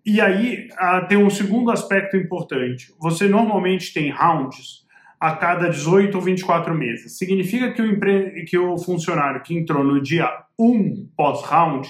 E 0.05 0.19
aí 0.19 0.67
uh, 0.74 1.07
tem 1.07 1.17
um 1.17 1.29
segundo 1.29 1.72
aspecto 1.72 2.17
importante. 2.17 2.93
Você 3.00 3.29
normalmente 3.29 3.93
tem 3.93 4.12
rounds 4.12 4.87
a 5.19 5.36
cada 5.36 5.69
18 5.69 6.15
ou 6.15 6.21
24 6.21 6.74
meses. 6.75 7.17
Significa 7.17 7.71
que 7.71 7.81
o, 7.81 7.86
empre... 7.86 8.45
que 8.45 8.57
o 8.57 8.77
funcionário 8.77 9.41
que 9.41 9.57
entrou 9.57 9.83
no 9.83 10.01
dia 10.01 10.29
1 10.59 11.09
pós-round, 11.15 11.89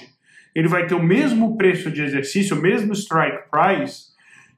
ele 0.56 0.68
vai 0.68 0.88
ter 0.88 0.96
o 0.96 1.04
mesmo 1.04 1.58
preço 1.58 1.92
de 1.92 2.02
exercício, 2.02 2.58
o 2.58 2.62
mesmo 2.62 2.94
strike 2.94 3.50
price, 3.52 4.08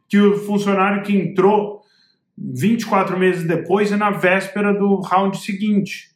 que 0.07 0.19
o 0.19 0.37
funcionário 0.37 1.03
que 1.03 1.15
entrou 1.15 1.81
24 2.37 3.17
meses 3.19 3.45
depois 3.45 3.91
e 3.91 3.95
na 3.95 4.11
véspera 4.11 4.73
do 4.73 5.01
round 5.01 5.37
seguinte. 5.37 6.09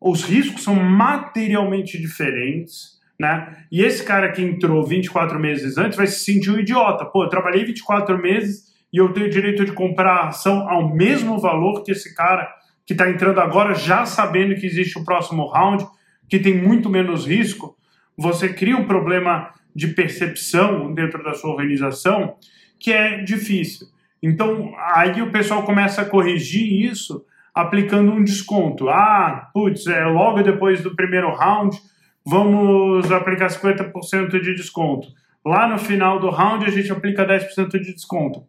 Os 0.00 0.22
riscos 0.22 0.62
são 0.62 0.74
materialmente 0.74 1.98
diferentes, 1.98 3.00
né? 3.18 3.64
E 3.72 3.82
esse 3.82 4.04
cara 4.04 4.30
que 4.30 4.42
entrou 4.42 4.86
24 4.86 5.38
meses 5.40 5.78
antes 5.78 5.96
vai 5.96 6.06
se 6.06 6.22
sentir 6.22 6.50
um 6.50 6.58
idiota. 6.58 7.04
Pô, 7.04 7.24
eu 7.24 7.28
trabalhei 7.28 7.64
24 7.64 8.16
meses 8.20 8.75
e 8.92 8.98
eu 8.98 9.12
tenho 9.12 9.30
direito 9.30 9.64
de 9.64 9.72
comprar 9.72 10.14
a 10.14 10.28
ação 10.28 10.68
ao 10.68 10.94
mesmo 10.94 11.38
valor 11.38 11.82
que 11.82 11.92
esse 11.92 12.14
cara 12.14 12.48
que 12.86 12.92
está 12.92 13.10
entrando 13.10 13.40
agora, 13.40 13.74
já 13.74 14.06
sabendo 14.06 14.54
que 14.54 14.66
existe 14.66 14.98
o 14.98 15.04
próximo 15.04 15.46
round, 15.46 15.84
que 16.28 16.38
tem 16.38 16.56
muito 16.56 16.88
menos 16.88 17.26
risco, 17.26 17.76
você 18.16 18.48
cria 18.48 18.76
um 18.76 18.86
problema 18.86 19.52
de 19.74 19.88
percepção 19.88 20.94
dentro 20.94 21.22
da 21.22 21.34
sua 21.34 21.50
organização 21.50 22.36
que 22.78 22.92
é 22.92 23.22
difícil. 23.22 23.88
Então, 24.22 24.72
aí 24.94 25.20
o 25.20 25.30
pessoal 25.30 25.64
começa 25.64 26.02
a 26.02 26.04
corrigir 26.04 26.88
isso 26.90 27.24
aplicando 27.54 28.12
um 28.12 28.22
desconto. 28.22 28.88
Ah, 28.88 29.50
putz, 29.52 29.86
é 29.86 30.04
logo 30.04 30.42
depois 30.42 30.82
do 30.82 30.94
primeiro 30.94 31.34
round, 31.34 31.76
vamos 32.24 33.10
aplicar 33.10 33.48
50% 33.48 34.40
de 34.40 34.54
desconto. 34.54 35.08
Lá 35.44 35.68
no 35.68 35.78
final 35.78 36.18
do 36.18 36.30
round, 36.30 36.64
a 36.64 36.70
gente 36.70 36.92
aplica 36.92 37.26
10% 37.26 37.80
de 37.80 37.92
desconto 37.92 38.44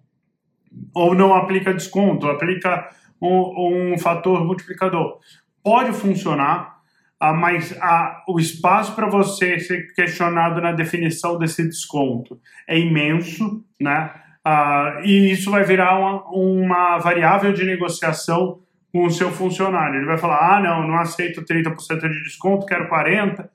ou 0.94 1.14
não 1.16 1.34
aplica 1.34 1.74
desconto, 1.74 2.28
aplica 2.28 2.90
um, 3.22 3.94
um 3.94 3.98
fator 3.98 4.44
multiplicador. 4.46 5.20
Pode 5.64 5.94
funcionar, 5.94 6.78
ah, 7.20 7.34
mas 7.34 7.76
ah, 7.82 8.24
o 8.28 8.40
espaço 8.40 8.96
para 8.96 9.10
você 9.10 9.60
ser 9.60 9.94
questionado 9.94 10.62
na 10.62 10.72
definição 10.72 11.38
desse 11.38 11.64
desconto 11.64 12.40
é 12.68 12.78
imenso, 12.78 13.64
né? 13.80 14.12
Ah, 14.46 15.02
e 15.04 15.32
isso 15.32 15.52
vai 15.52 15.64
virar 15.64 16.00
uma, 16.00 16.24
uma 16.30 16.98
variável 17.00 17.52
de 17.52 17.66
negociação 17.66 18.62
com 18.92 19.06
o 19.06 19.12
seu 19.12 19.32
funcionário. 19.32 19.98
Ele 19.98 20.06
vai 20.06 20.18
falar: 20.18 20.58
ah, 20.58 20.60
não, 20.62 20.88
não 20.88 20.98
aceito 20.98 21.44
30% 21.44 22.02
de 22.02 22.24
desconto, 22.24 22.66
quero 22.66 22.90
40%, 22.90 23.50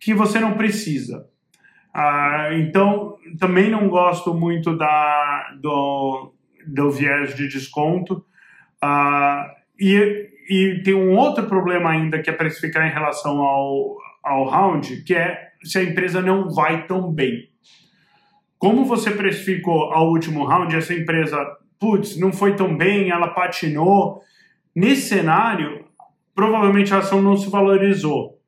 que 0.00 0.14
você 0.14 0.40
não 0.40 0.54
precisa. 0.54 1.26
Ah, 1.92 2.50
então, 2.52 3.16
também 3.38 3.70
não 3.70 3.88
gosto 3.88 4.32
muito 4.32 4.76
da, 4.76 5.56
do, 5.60 6.32
do 6.66 6.90
viés 6.90 7.34
de 7.34 7.48
desconto. 7.48 8.24
Ah, 8.80 9.54
e, 9.78 10.28
e 10.48 10.82
tem 10.84 10.94
um 10.94 11.16
outro 11.16 11.46
problema 11.46 11.90
ainda 11.90 12.20
que 12.20 12.30
é 12.30 12.32
precificar 12.32 12.86
em 12.86 12.92
relação 12.92 13.40
ao, 13.40 13.96
ao 14.22 14.48
round, 14.48 15.02
que 15.02 15.14
é 15.14 15.50
se 15.62 15.78
a 15.78 15.82
empresa 15.82 16.22
não 16.22 16.48
vai 16.48 16.86
tão 16.86 17.12
bem. 17.12 17.50
Como 18.58 18.84
você 18.84 19.10
precificou 19.10 19.92
ao 19.92 20.08
último 20.10 20.44
round, 20.44 20.76
essa 20.76 20.94
empresa, 20.94 21.36
putz, 21.78 22.18
não 22.18 22.32
foi 22.32 22.54
tão 22.54 22.76
bem, 22.76 23.10
ela 23.10 23.28
patinou. 23.28 24.20
Nesse 24.74 25.08
cenário, 25.08 25.86
provavelmente 26.34 26.92
a 26.92 26.98
ação 26.98 27.22
não 27.22 27.36
se 27.36 27.50
valorizou, 27.50 28.38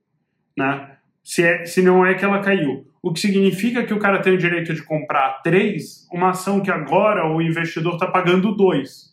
né? 0.57 0.92
Se, 1.23 1.43
é, 1.43 1.65
se 1.65 1.83
não 1.83 2.05
é 2.05 2.15
que 2.15 2.25
ela 2.25 2.41
caiu 2.41 2.87
o 3.03 3.13
que 3.13 3.19
significa 3.19 3.85
que 3.85 3.93
o 3.93 3.99
cara 3.99 4.23
tem 4.23 4.33
o 4.33 4.39
direito 4.39 4.73
de 4.73 4.83
comprar 4.83 5.43
três, 5.43 6.07
uma 6.13 6.31
ação 6.31 6.61
que 6.61 6.71
agora 6.71 7.27
o 7.27 7.43
investidor 7.43 7.95
está 7.95 8.07
pagando 8.07 8.55
dois. 8.55 9.13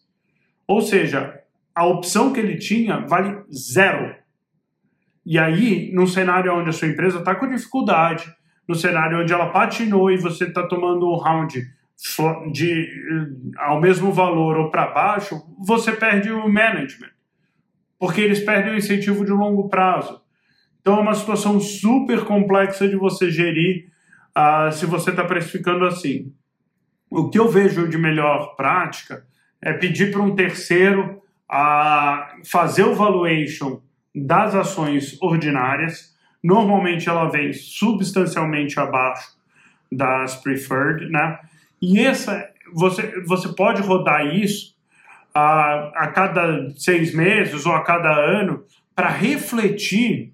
Ou 0.68 0.80
seja, 0.80 1.42
a 1.74 1.86
opção 1.88 2.32
que 2.32 2.39
ele 2.39 2.58
tinha 2.58 3.00
vale 3.08 3.42
zero. 3.51 4.16
E 5.25 5.39
aí, 5.39 5.92
num 5.92 6.06
cenário 6.06 6.54
onde 6.54 6.70
a 6.70 6.74
sua 6.74 6.88
empresa 6.88 7.18
está 7.18 7.34
com 7.34 7.50
dificuldade, 7.50 8.32
no 8.68 8.75
cenário 8.75 9.22
onde 9.22 9.34
ela 9.34 9.50
patinou 9.50 10.12
e 10.12 10.18
você 10.18 10.44
está 10.44 10.68
tomando 10.68 11.12
um 11.12 11.18
round 11.18 11.60
de, 12.51 12.88
ao 13.58 13.82
mesmo 13.82 14.12
valor 14.12 14.56
ou 14.56 14.70
para 14.70 14.88
baixo, 14.88 15.42
você 15.58 15.92
perde 15.92 16.32
o 16.32 16.48
management, 16.48 17.10
porque 17.98 18.22
eles 18.22 18.39
perdem 18.39 18.74
o 18.74 18.78
incentivo 18.78 19.25
de 19.25 19.32
longo 19.32 19.68
prazo. 19.68 20.19
Então 20.89 20.98
é 20.98 21.01
uma 21.03 21.13
situação 21.13 21.60
super 21.60 22.25
complexa 22.25 22.88
de 22.88 22.96
você 22.96 23.29
gerir 23.29 23.91
uh, 24.36 24.72
se 24.72 24.88
você 24.88 25.12
está 25.12 25.24
precificando 25.24 25.86
assim. 25.86 26.34
O 27.12 27.29
que 27.29 27.38
eu 27.38 27.48
vejo 27.48 27.88
de 27.88 27.96
melhor 27.96 28.55
prática 28.55 29.24
é 29.62 29.72
pedir 29.72 30.12
para 30.12 30.24
um 30.24 30.34
terceiro 30.34 31.22
a 31.48 32.34
fazer 32.43 32.86
o 32.86 32.96
valuation 32.96 33.81
das 34.15 34.55
ações 34.55 35.15
ordinárias. 35.22 36.17
Normalmente 36.43 37.08
ela 37.08 37.29
vem 37.29 37.53
substancialmente 37.53 38.79
abaixo 38.79 39.38
das 39.91 40.38
preferred, 40.38 41.08
né? 41.12 41.38
E 41.79 42.00
essa 42.00 42.50
você 42.74 43.22
você 43.27 43.50
pode 43.50 43.84
rodar 43.84 44.25
isso 44.25 44.75
a, 45.36 45.91
a 46.05 46.08
cada 46.08 46.72
seis 46.72 47.13
meses 47.13 47.67
ou 47.67 47.74
a 47.74 47.84
cada 47.84 48.10
ano 48.10 48.63
para 48.96 49.10
refletir 49.10 50.34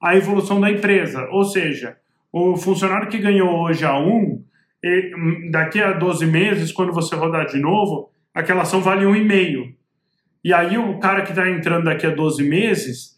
a 0.00 0.16
evolução 0.16 0.60
da 0.60 0.70
empresa. 0.70 1.28
Ou 1.30 1.44
seja, 1.44 1.96
o 2.32 2.56
funcionário 2.56 3.08
que 3.08 3.18
ganhou 3.18 3.50
hoje 3.60 3.84
a 3.84 3.98
um, 3.98 4.42
daqui 5.50 5.80
a 5.80 5.92
12 5.92 6.26
meses, 6.26 6.72
quando 6.72 6.92
você 6.92 7.16
rodar 7.16 7.46
de 7.46 7.58
novo, 7.58 8.10
aquela 8.34 8.62
ação 8.62 8.80
vale 8.80 9.06
um 9.06 9.16
e 9.16 9.24
meio. 9.24 9.74
Aí 10.54 10.78
o 10.78 10.98
cara 10.98 11.22
que 11.22 11.30
está 11.30 11.48
entrando 11.48 11.84
daqui 11.84 12.06
a 12.06 12.10
12 12.10 12.42
meses, 12.42 13.16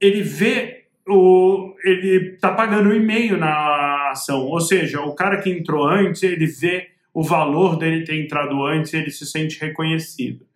ele 0.00 0.22
vê 0.22 0.84
o 1.08 1.74
ele 1.82 2.34
está 2.34 2.52
pagando 2.52 2.90
um 2.90 2.94
e 2.94 3.00
meio 3.00 3.36
na 3.36 4.10
ação. 4.10 4.40
Ou 4.42 4.60
seja, 4.60 5.00
o 5.00 5.14
cara 5.14 5.38
que 5.38 5.50
entrou 5.50 5.86
antes, 5.88 6.22
ele 6.22 6.46
vê 6.46 6.88
o 7.12 7.22
valor 7.22 7.76
dele 7.76 8.04
ter 8.04 8.22
entrado 8.22 8.64
antes 8.64 8.94
ele 8.94 9.10
se 9.10 9.26
sente 9.26 9.60
reconhecido. 9.60 10.46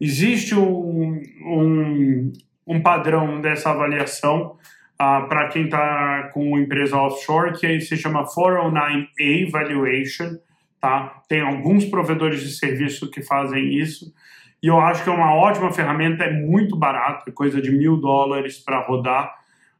Existe 0.00 0.54
um, 0.54 1.22
um, 1.46 2.32
um 2.66 2.82
padrão 2.82 3.40
dessa 3.40 3.70
avaliação 3.70 4.56
uh, 5.02 5.28
para 5.28 5.48
quem 5.48 5.64
está 5.64 6.30
com 6.32 6.58
empresa 6.58 6.96
offshore, 6.96 7.58
que 7.58 7.80
se 7.80 7.96
chama 7.96 8.24
409A 8.24 9.50
Valuation. 9.50 10.36
Tá? 10.80 11.22
Tem 11.28 11.40
alguns 11.40 11.84
provedores 11.84 12.40
de 12.40 12.50
serviço 12.50 13.10
que 13.10 13.22
fazem 13.22 13.74
isso. 13.74 14.12
E 14.62 14.68
eu 14.68 14.78
acho 14.78 15.02
que 15.02 15.10
é 15.10 15.12
uma 15.12 15.34
ótima 15.34 15.72
ferramenta, 15.72 16.24
é 16.24 16.32
muito 16.32 16.76
barato, 16.76 17.28
é 17.28 17.32
coisa 17.32 17.60
de 17.60 17.70
mil 17.70 17.96
dólares 17.96 18.58
para 18.58 18.80
rodar. 18.86 19.34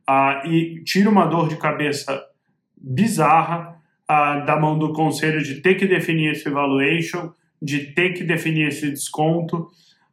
Uh, 0.09 0.49
e 0.49 0.83
tira 0.85 1.09
uma 1.09 1.27
dor 1.27 1.49
de 1.49 1.57
cabeça 1.57 2.21
bizarra 2.77 3.77
uh, 4.11 4.45
da 4.45 4.57
mão 4.59 4.77
do 4.77 4.93
conselho 4.93 5.41
de 5.43 5.61
ter 5.61 5.77
que 5.77 5.87
definir 5.87 6.33
esse 6.33 6.51
valuation, 6.51 7.33
de 7.61 7.93
ter 7.93 8.11
que 8.11 8.25
definir 8.25 8.69
esse 8.69 8.91
desconto 8.91 9.69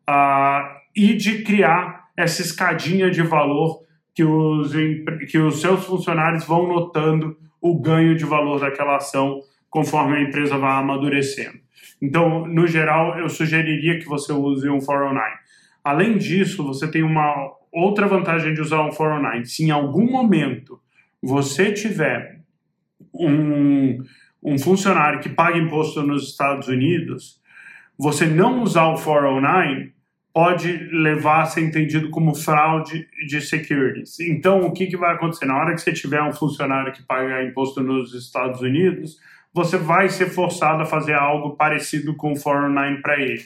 uh, 0.08 0.80
e 0.96 1.16
de 1.16 1.42
criar 1.42 2.10
essa 2.16 2.44
escadinha 2.44 3.10
de 3.10 3.24
valor 3.24 3.89
que 4.20 4.24
os, 4.26 4.74
que 5.32 5.38
os 5.38 5.62
seus 5.62 5.86
funcionários 5.86 6.44
vão 6.44 6.68
notando 6.68 7.38
o 7.62 7.80
ganho 7.80 8.18
de 8.18 8.26
valor 8.26 8.60
daquela 8.60 8.98
ação 8.98 9.40
conforme 9.70 10.18
a 10.18 10.22
empresa 10.22 10.58
vai 10.58 10.74
amadurecendo. 10.74 11.58
Então, 12.02 12.46
no 12.46 12.68
geral, 12.68 13.18
eu 13.18 13.30
sugeriria 13.30 13.98
que 13.98 14.06
você 14.06 14.34
use 14.34 14.68
um 14.68 14.80
409. 14.80 15.22
Além 15.82 16.18
disso, 16.18 16.66
você 16.66 16.86
tem 16.92 17.02
uma 17.02 17.50
outra 17.72 18.08
vantagem 18.08 18.54
de 18.54 18.60
usar 18.60 18.82
um 18.82 18.90
409. 18.90 19.46
Se 19.46 19.64
em 19.64 19.72
algum 19.72 20.12
momento 20.12 20.82
você 21.22 21.72
tiver 21.72 22.42
um, 23.14 24.04
um 24.44 24.60
funcionário 24.60 25.22
que 25.22 25.30
paga 25.30 25.58
imposto 25.58 26.04
nos 26.04 26.30
Estados 26.30 26.68
Unidos, 26.68 27.40
você 27.98 28.26
não 28.26 28.64
usar 28.64 28.88
o 28.88 28.96
409 28.96 29.94
pode 30.34 30.72
levar 30.92 31.42
a 31.42 31.46
ser 31.46 31.62
entendido 31.62 32.10
como 32.10 32.36
fraude 32.36 33.08
de 33.28 33.42
securities. 33.42 34.20
Então, 34.20 34.62
o 34.62 34.72
que, 34.72 34.88
que 34.88 34.98
vai 34.98 35.16
acontecer? 35.16 35.46
Na 35.46 35.58
hora 35.58 35.74
que 35.74 35.82
você 35.82 35.92
tiver 35.92 36.22
um 36.22 36.32
funcionário 36.32 36.94
que 36.94 37.04
paga 37.04 37.44
imposto 37.44 37.82
nos 37.82 38.14
Estados 38.14 38.62
Unidos, 38.62 39.18
você 39.54 39.78
vai 39.78 40.10
ser 40.10 40.30
forçado 40.30 40.84
a 40.84 40.86
fazer 40.86 41.16
algo 41.16 41.56
parecido 41.56 42.16
com 42.16 42.34
o 42.34 42.40
409 42.40 43.02
para 43.02 43.20
ele. 43.20 43.44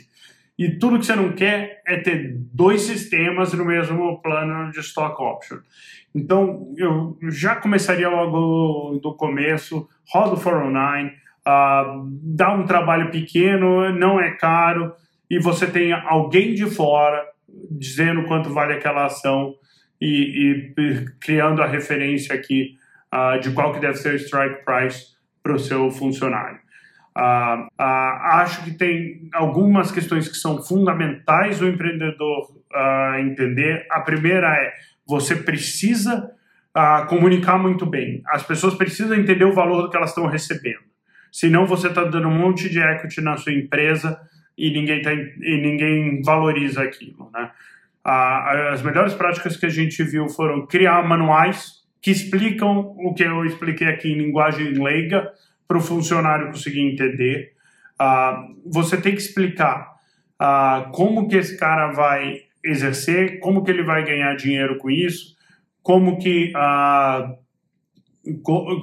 E 0.57 0.69
tudo 0.77 0.99
que 0.99 1.05
você 1.05 1.15
não 1.15 1.31
quer 1.31 1.81
é 1.87 1.97
ter 1.97 2.35
dois 2.53 2.81
sistemas 2.81 3.53
no 3.53 3.65
mesmo 3.65 4.21
plano 4.21 4.71
de 4.71 4.79
stock 4.81 5.19
option. 5.21 5.59
Então, 6.13 6.71
eu 6.77 7.17
já 7.29 7.55
começaria 7.55 8.07
logo 8.07 8.99
do 8.99 9.15
começo, 9.15 9.87
roda 10.07 10.35
o 10.35 10.39
409, 10.39 11.07
uh, 11.07 12.07
dá 12.21 12.53
um 12.53 12.65
trabalho 12.65 13.09
pequeno, 13.09 13.91
não 13.97 14.19
é 14.19 14.31
caro, 14.31 14.93
e 15.33 15.39
você 15.39 15.65
tem 15.65 15.91
alguém 15.91 16.53
de 16.53 16.67
fora 16.67 17.25
dizendo 17.71 18.23
quanto 18.25 18.53
vale 18.53 18.73
aquela 18.73 19.05
ação 19.05 19.55
e, 19.99 20.73
e 20.77 21.05
criando 21.19 21.63
a 21.63 21.65
referência 21.65 22.35
aqui 22.35 22.77
uh, 23.11 23.39
de 23.39 23.49
qual 23.51 23.73
que 23.73 23.79
deve 23.79 23.95
ser 23.95 24.13
o 24.13 24.15
strike 24.15 24.63
price 24.63 25.07
para 25.41 25.55
o 25.55 25.59
seu 25.59 25.89
funcionário. 25.89 26.59
Uh, 27.17 27.63
uh, 27.63 28.13
acho 28.41 28.63
que 28.63 28.71
tem 28.71 29.27
algumas 29.33 29.91
questões 29.91 30.27
que 30.27 30.37
são 30.37 30.61
fundamentais 30.61 31.59
o 31.61 31.67
empreendedor 31.67 32.61
entender. 33.19 33.85
A 33.89 34.01
primeira 34.01 34.47
é 34.47 34.73
você 35.07 35.35
precisa 35.35 36.31
comunicar 37.07 37.59
muito 37.59 37.85
bem. 37.85 38.23
As 38.25 38.41
pessoas 38.41 38.73
precisam 38.73 39.15
entender 39.15 39.45
o 39.45 39.53
valor 39.53 39.83
do 39.83 39.89
que 39.91 39.97
elas 39.97 40.09
estão 40.09 40.25
recebendo. 40.25 40.81
Senão 41.31 41.67
você 41.67 41.87
está 41.87 42.03
dando 42.03 42.27
um 42.27 42.35
monte 42.35 42.67
de 42.67 42.79
equity 42.79 43.21
na 43.21 43.37
sua 43.37 43.53
empresa 43.53 44.19
e 44.57 44.71
ninguém, 44.71 45.01
tá, 45.01 45.11
e 45.13 45.61
ninguém 45.61 46.21
valoriza 46.21 46.83
aquilo. 46.83 47.29
Né? 47.33 47.49
as 48.05 48.81
melhores 48.81 49.13
práticas 49.13 49.55
que 49.55 49.65
a 49.65 49.69
gente 49.69 50.03
viu 50.03 50.27
foram 50.27 50.65
criar 50.67 51.07
manuais 51.07 51.83
que 52.01 52.11
explicam 52.11 52.93
o 52.97 53.13
que 53.13 53.23
eu 53.23 53.45
expliquei 53.45 53.87
aqui 53.87 54.11
em 54.11 54.17
linguagem 54.17 54.73
leiga 54.73 55.31
para 55.65 55.77
o 55.77 55.81
funcionário 55.81 56.47
conseguir 56.47 56.81
entender. 56.81 57.53
você 58.65 58.97
tem 58.97 59.13
que 59.13 59.21
explicar 59.21 59.93
como 60.91 61.29
que 61.29 61.37
esse 61.37 61.57
cara 61.57 61.93
vai 61.93 62.41
exercer, 62.63 63.39
como 63.39 63.63
que 63.63 63.71
ele 63.71 63.83
vai 63.83 64.03
ganhar 64.03 64.35
dinheiro 64.35 64.77
com 64.77 64.89
isso, 64.89 65.37
como 65.81 66.19
que 66.19 66.51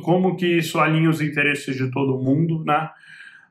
como 0.03 0.37
que 0.37 0.47
isso 0.47 0.79
alinha 0.79 1.09
os 1.09 1.21
interesses 1.21 1.77
de 1.77 1.91
todo 1.91 2.23
mundo, 2.23 2.65
né? 2.65 2.91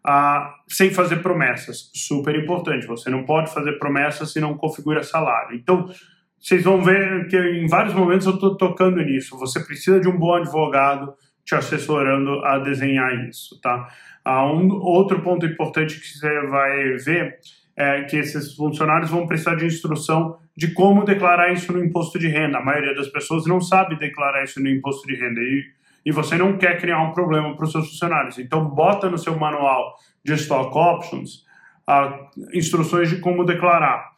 Ah, 0.06 0.56
sem 0.68 0.92
fazer 0.92 1.18
promessas. 1.18 1.92
Super 1.94 2.36
importante. 2.36 2.88
Você 2.88 3.10
não 3.10 3.24
pode 3.24 3.54
fazer 3.54 3.74
promessas 3.74 4.32
se 4.32 4.40
não 4.40 4.58
configura 4.58 5.04
salário. 5.04 5.56
Então, 5.56 5.90
vocês 6.40 6.64
vão 6.64 6.82
ver 6.82 7.28
que 7.28 7.38
em 7.38 7.68
vários 7.68 7.94
momentos 7.94 8.26
eu 8.26 8.34
estou 8.34 8.56
tocando 8.56 9.02
nisso. 9.02 9.38
Você 9.38 9.60
precisa 9.60 10.00
de 10.00 10.08
um 10.08 10.18
bom 10.18 10.34
advogado 10.34 11.14
te 11.46 11.56
assessorando 11.56 12.46
a 12.46 12.60
desenhar 12.60 13.28
isso, 13.28 13.60
tá? 13.60 13.88
Ah, 14.24 14.46
um 14.46 14.70
outro 14.70 15.22
ponto 15.22 15.46
importante 15.46 16.00
que 16.00 16.08
você 16.08 16.42
vai 16.48 16.94
ver 16.98 17.40
é 17.76 18.04
que 18.04 18.18
esses 18.18 18.54
funcionários 18.56 19.10
vão 19.10 19.26
precisar 19.26 19.56
de 19.56 19.66
instrução 19.66 20.38
de 20.56 20.74
como 20.74 21.06
declarar 21.06 21.54
isso 21.54 21.72
no 21.72 21.84
imposto 21.84 22.20
de 22.20 22.28
renda. 22.28 22.58
A 22.58 22.64
maioria 22.64 22.94
das 22.94 23.08
pessoas 23.08 23.46
não 23.46 23.62
sabe 23.62 23.98
declarar 23.98 24.44
isso 24.44 24.62
no 24.62 24.70
imposto 24.70 25.08
de 25.08 25.16
renda 25.16 25.40
e 25.40 25.64
e 26.10 26.12
você 26.12 26.36
não 26.36 26.58
quer 26.58 26.80
criar 26.80 27.04
um 27.04 27.14
problema 27.14 27.56
para 27.56 27.64
os 27.64 27.72
seus 27.72 27.88
funcionários. 27.88 28.40
Então, 28.40 28.66
bota 28.66 29.08
no 29.08 29.18
seu 29.20 29.38
manual 29.38 29.94
de 30.26 30.34
stock 30.34 30.76
options 30.76 31.46
uh, 31.88 32.28
instruções 32.52 33.10
de 33.10 33.20
como 33.20 33.46
declarar. 33.46 34.10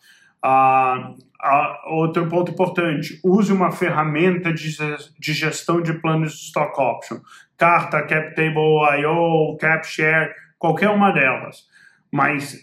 Uh, 0.41 1.12
uh, 1.12 1.93
outro 1.93 2.30
ponto 2.30 2.49
importante, 2.49 3.19
use 3.21 3.51
uma 3.51 3.71
ferramenta 3.71 4.54
de, 4.54 4.73
de 5.19 5.34
gestão 5.34 5.82
de 5.82 5.91
planos 5.95 6.32
de 6.32 6.45
stock 6.45 6.80
option. 6.80 7.17
Carta, 7.58 8.01
CapTable.io, 8.04 9.58
CapShare, 9.60 10.34
qualquer 10.58 10.91
uma 10.91 11.12
delas. 11.12 11.65
Mas 12.10 12.58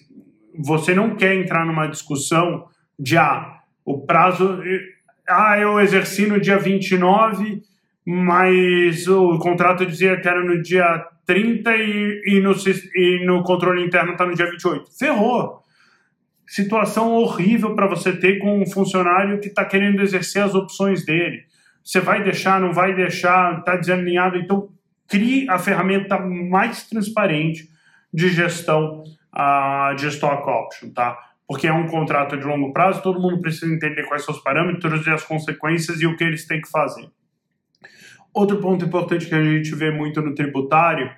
você 0.58 0.94
não 0.94 1.16
quer 1.16 1.34
entrar 1.34 1.66
numa 1.66 1.86
discussão 1.86 2.66
de, 2.98 3.18
ah, 3.18 3.58
o 3.84 4.06
prazo... 4.06 4.62
Ah, 5.28 5.58
eu 5.58 5.78
exerci 5.78 6.26
no 6.26 6.40
dia 6.40 6.56
29 6.58 7.60
mas 8.10 9.06
o 9.06 9.38
contrato 9.38 9.84
dizia 9.84 10.18
que 10.18 10.26
era 10.26 10.42
no 10.42 10.62
dia 10.62 11.06
30 11.26 11.76
e, 11.76 12.22
e, 12.24 12.40
no, 12.40 12.54
e 12.94 13.26
no 13.26 13.42
controle 13.42 13.84
interno 13.84 14.12
está 14.12 14.24
no 14.24 14.34
dia 14.34 14.50
28. 14.50 14.98
Ferrou! 14.98 15.62
Situação 16.46 17.12
horrível 17.12 17.74
para 17.74 17.86
você 17.86 18.16
ter 18.16 18.38
com 18.38 18.62
um 18.62 18.66
funcionário 18.66 19.38
que 19.40 19.48
está 19.48 19.62
querendo 19.62 20.00
exercer 20.00 20.42
as 20.42 20.54
opções 20.54 21.04
dele. 21.04 21.42
Você 21.84 22.00
vai 22.00 22.24
deixar, 22.24 22.58
não 22.58 22.72
vai 22.72 22.94
deixar, 22.94 23.58
está 23.58 23.76
desalinhado. 23.76 24.38
Então, 24.38 24.70
crie 25.06 25.46
a 25.50 25.58
ferramenta 25.58 26.18
mais 26.18 26.88
transparente 26.88 27.68
de 28.10 28.30
gestão 28.30 29.04
uh, 29.36 29.94
de 29.96 30.06
stock 30.06 30.48
option, 30.48 30.94
tá? 30.94 31.14
Porque 31.46 31.66
é 31.66 31.72
um 31.74 31.86
contrato 31.86 32.38
de 32.38 32.44
longo 32.46 32.72
prazo, 32.72 33.02
todo 33.02 33.20
mundo 33.20 33.42
precisa 33.42 33.70
entender 33.70 34.04
quais 34.04 34.24
são 34.24 34.34
os 34.34 34.40
parâmetros 34.40 35.06
e 35.06 35.10
as 35.10 35.24
consequências 35.24 36.00
e 36.00 36.06
o 36.06 36.16
que 36.16 36.24
eles 36.24 36.46
têm 36.46 36.62
que 36.62 36.70
fazer. 36.70 37.06
Outro 38.32 38.58
ponto 38.60 38.84
importante 38.84 39.26
que 39.26 39.34
a 39.34 39.42
gente 39.42 39.74
vê 39.74 39.90
muito 39.90 40.20
no 40.20 40.34
tributário, 40.34 41.10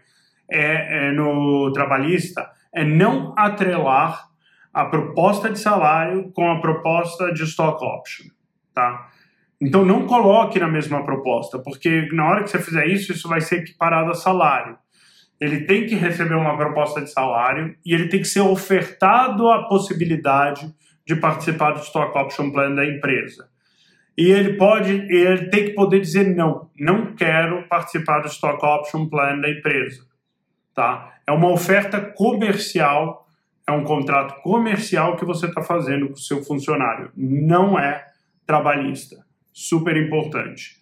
é, 0.51 1.09
é 1.09 1.12
no 1.12 1.70
trabalhista, 1.73 2.51
é 2.73 2.85
não 2.85 3.35
atrelar 3.37 4.29
a 4.73 4.85
proposta 4.85 5.51
de 5.51 5.59
salário 5.59 6.31
com 6.33 6.51
a 6.51 6.61
proposta 6.61 7.33
de 7.33 7.42
stock 7.42 7.85
option, 7.85 8.27
tá? 8.73 9.09
Então 9.61 9.85
não 9.85 10.07
coloque 10.07 10.59
na 10.59 10.68
mesma 10.68 11.05
proposta, 11.05 11.59
porque 11.59 12.09
na 12.12 12.29
hora 12.29 12.42
que 12.42 12.51
você 12.51 12.59
fizer 12.59 12.87
isso, 12.87 13.12
isso 13.12 13.29
vai 13.29 13.40
ser 13.40 13.57
equiparado 13.57 14.11
a 14.11 14.14
salário. 14.14 14.79
Ele 15.38 15.64
tem 15.64 15.87
que 15.87 15.94
receber 15.94 16.35
uma 16.35 16.57
proposta 16.57 17.01
de 17.01 17.11
salário 17.11 17.77
e 17.85 17.92
ele 17.92 18.09
tem 18.09 18.20
que 18.20 18.29
ser 18.29 18.40
ofertado 18.40 19.49
a 19.51 19.68
possibilidade 19.68 20.73
de 21.07 21.16
participar 21.16 21.73
do 21.73 21.81
stock 21.81 22.16
option 22.16 22.51
plan 22.53 22.75
da 22.75 22.87
empresa. 22.87 23.49
E 24.16 24.31
ele 24.31 24.55
pode, 24.55 24.92
ele 24.92 25.49
tem 25.49 25.66
que 25.66 25.75
poder 25.75 26.01
dizer 26.01 26.35
não, 26.35 26.68
não 26.79 27.14
quero 27.14 27.66
participar 27.68 28.20
do 28.20 28.29
stock 28.29 28.64
option 28.64 29.09
plan 29.09 29.38
da 29.40 29.49
empresa, 29.49 30.05
tá? 30.75 31.14
É 31.27 31.33
uma 31.33 31.51
oferta 31.51 32.01
comercial 32.01 33.20
é 33.70 33.73
um 33.73 33.85
contrato 33.85 34.42
comercial 34.42 35.16
que 35.16 35.25
você 35.25 35.46
está 35.46 35.62
fazendo 35.62 36.09
com 36.09 36.14
o 36.14 36.18
seu 36.18 36.42
funcionário, 36.42 37.12
não 37.16 37.79
é 37.79 38.05
trabalhista. 38.44 39.25
Super 39.53 39.96
importante. 39.96 40.77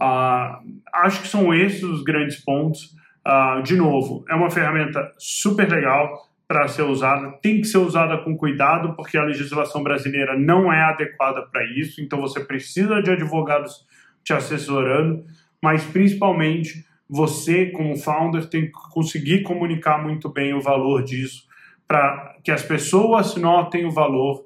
Uh, 0.00 0.80
acho 0.92 1.22
que 1.22 1.28
são 1.28 1.52
esses 1.52 1.82
os 1.82 2.04
grandes 2.04 2.36
pontos. 2.44 2.96
Uh, 3.26 3.60
de 3.62 3.76
novo, 3.76 4.24
é 4.28 4.34
uma 4.34 4.50
ferramenta 4.50 5.12
super 5.18 5.68
legal 5.68 6.27
para 6.48 6.66
ser 6.66 6.82
usada, 6.82 7.30
tem 7.42 7.60
que 7.60 7.66
ser 7.66 7.76
usada 7.76 8.16
com 8.18 8.34
cuidado, 8.34 8.96
porque 8.96 9.18
a 9.18 9.22
legislação 9.22 9.82
brasileira 9.82 10.36
não 10.38 10.72
é 10.72 10.80
adequada 10.80 11.42
para 11.42 11.62
isso, 11.76 12.00
então 12.00 12.18
você 12.18 12.40
precisa 12.40 13.02
de 13.02 13.10
advogados 13.10 13.86
te 14.24 14.32
assessorando, 14.32 15.24
mas 15.62 15.84
principalmente 15.84 16.86
você, 17.08 17.66
como 17.66 17.96
founder, 17.96 18.48
tem 18.48 18.66
que 18.66 18.72
conseguir 18.92 19.42
comunicar 19.42 20.02
muito 20.02 20.30
bem 20.30 20.54
o 20.54 20.62
valor 20.62 21.04
disso 21.04 21.46
para 21.86 22.36
que 22.44 22.50
as 22.50 22.62
pessoas 22.62 23.34
notem 23.36 23.86
o 23.86 23.90
valor 23.90 24.44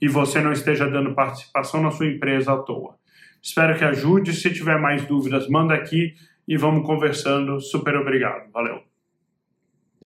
e 0.00 0.08
você 0.08 0.40
não 0.40 0.52
esteja 0.52 0.88
dando 0.88 1.14
participação 1.14 1.82
na 1.82 1.90
sua 1.90 2.06
empresa 2.06 2.52
à 2.52 2.58
toa. 2.58 2.96
Espero 3.40 3.76
que 3.76 3.84
ajude. 3.84 4.34
Se 4.34 4.52
tiver 4.52 4.78
mais 4.78 5.06
dúvidas, 5.06 5.48
manda 5.48 5.74
aqui 5.74 6.14
e 6.46 6.56
vamos 6.56 6.86
conversando. 6.86 7.60
Super 7.60 7.96
obrigado. 7.96 8.50
Valeu. 8.52 8.91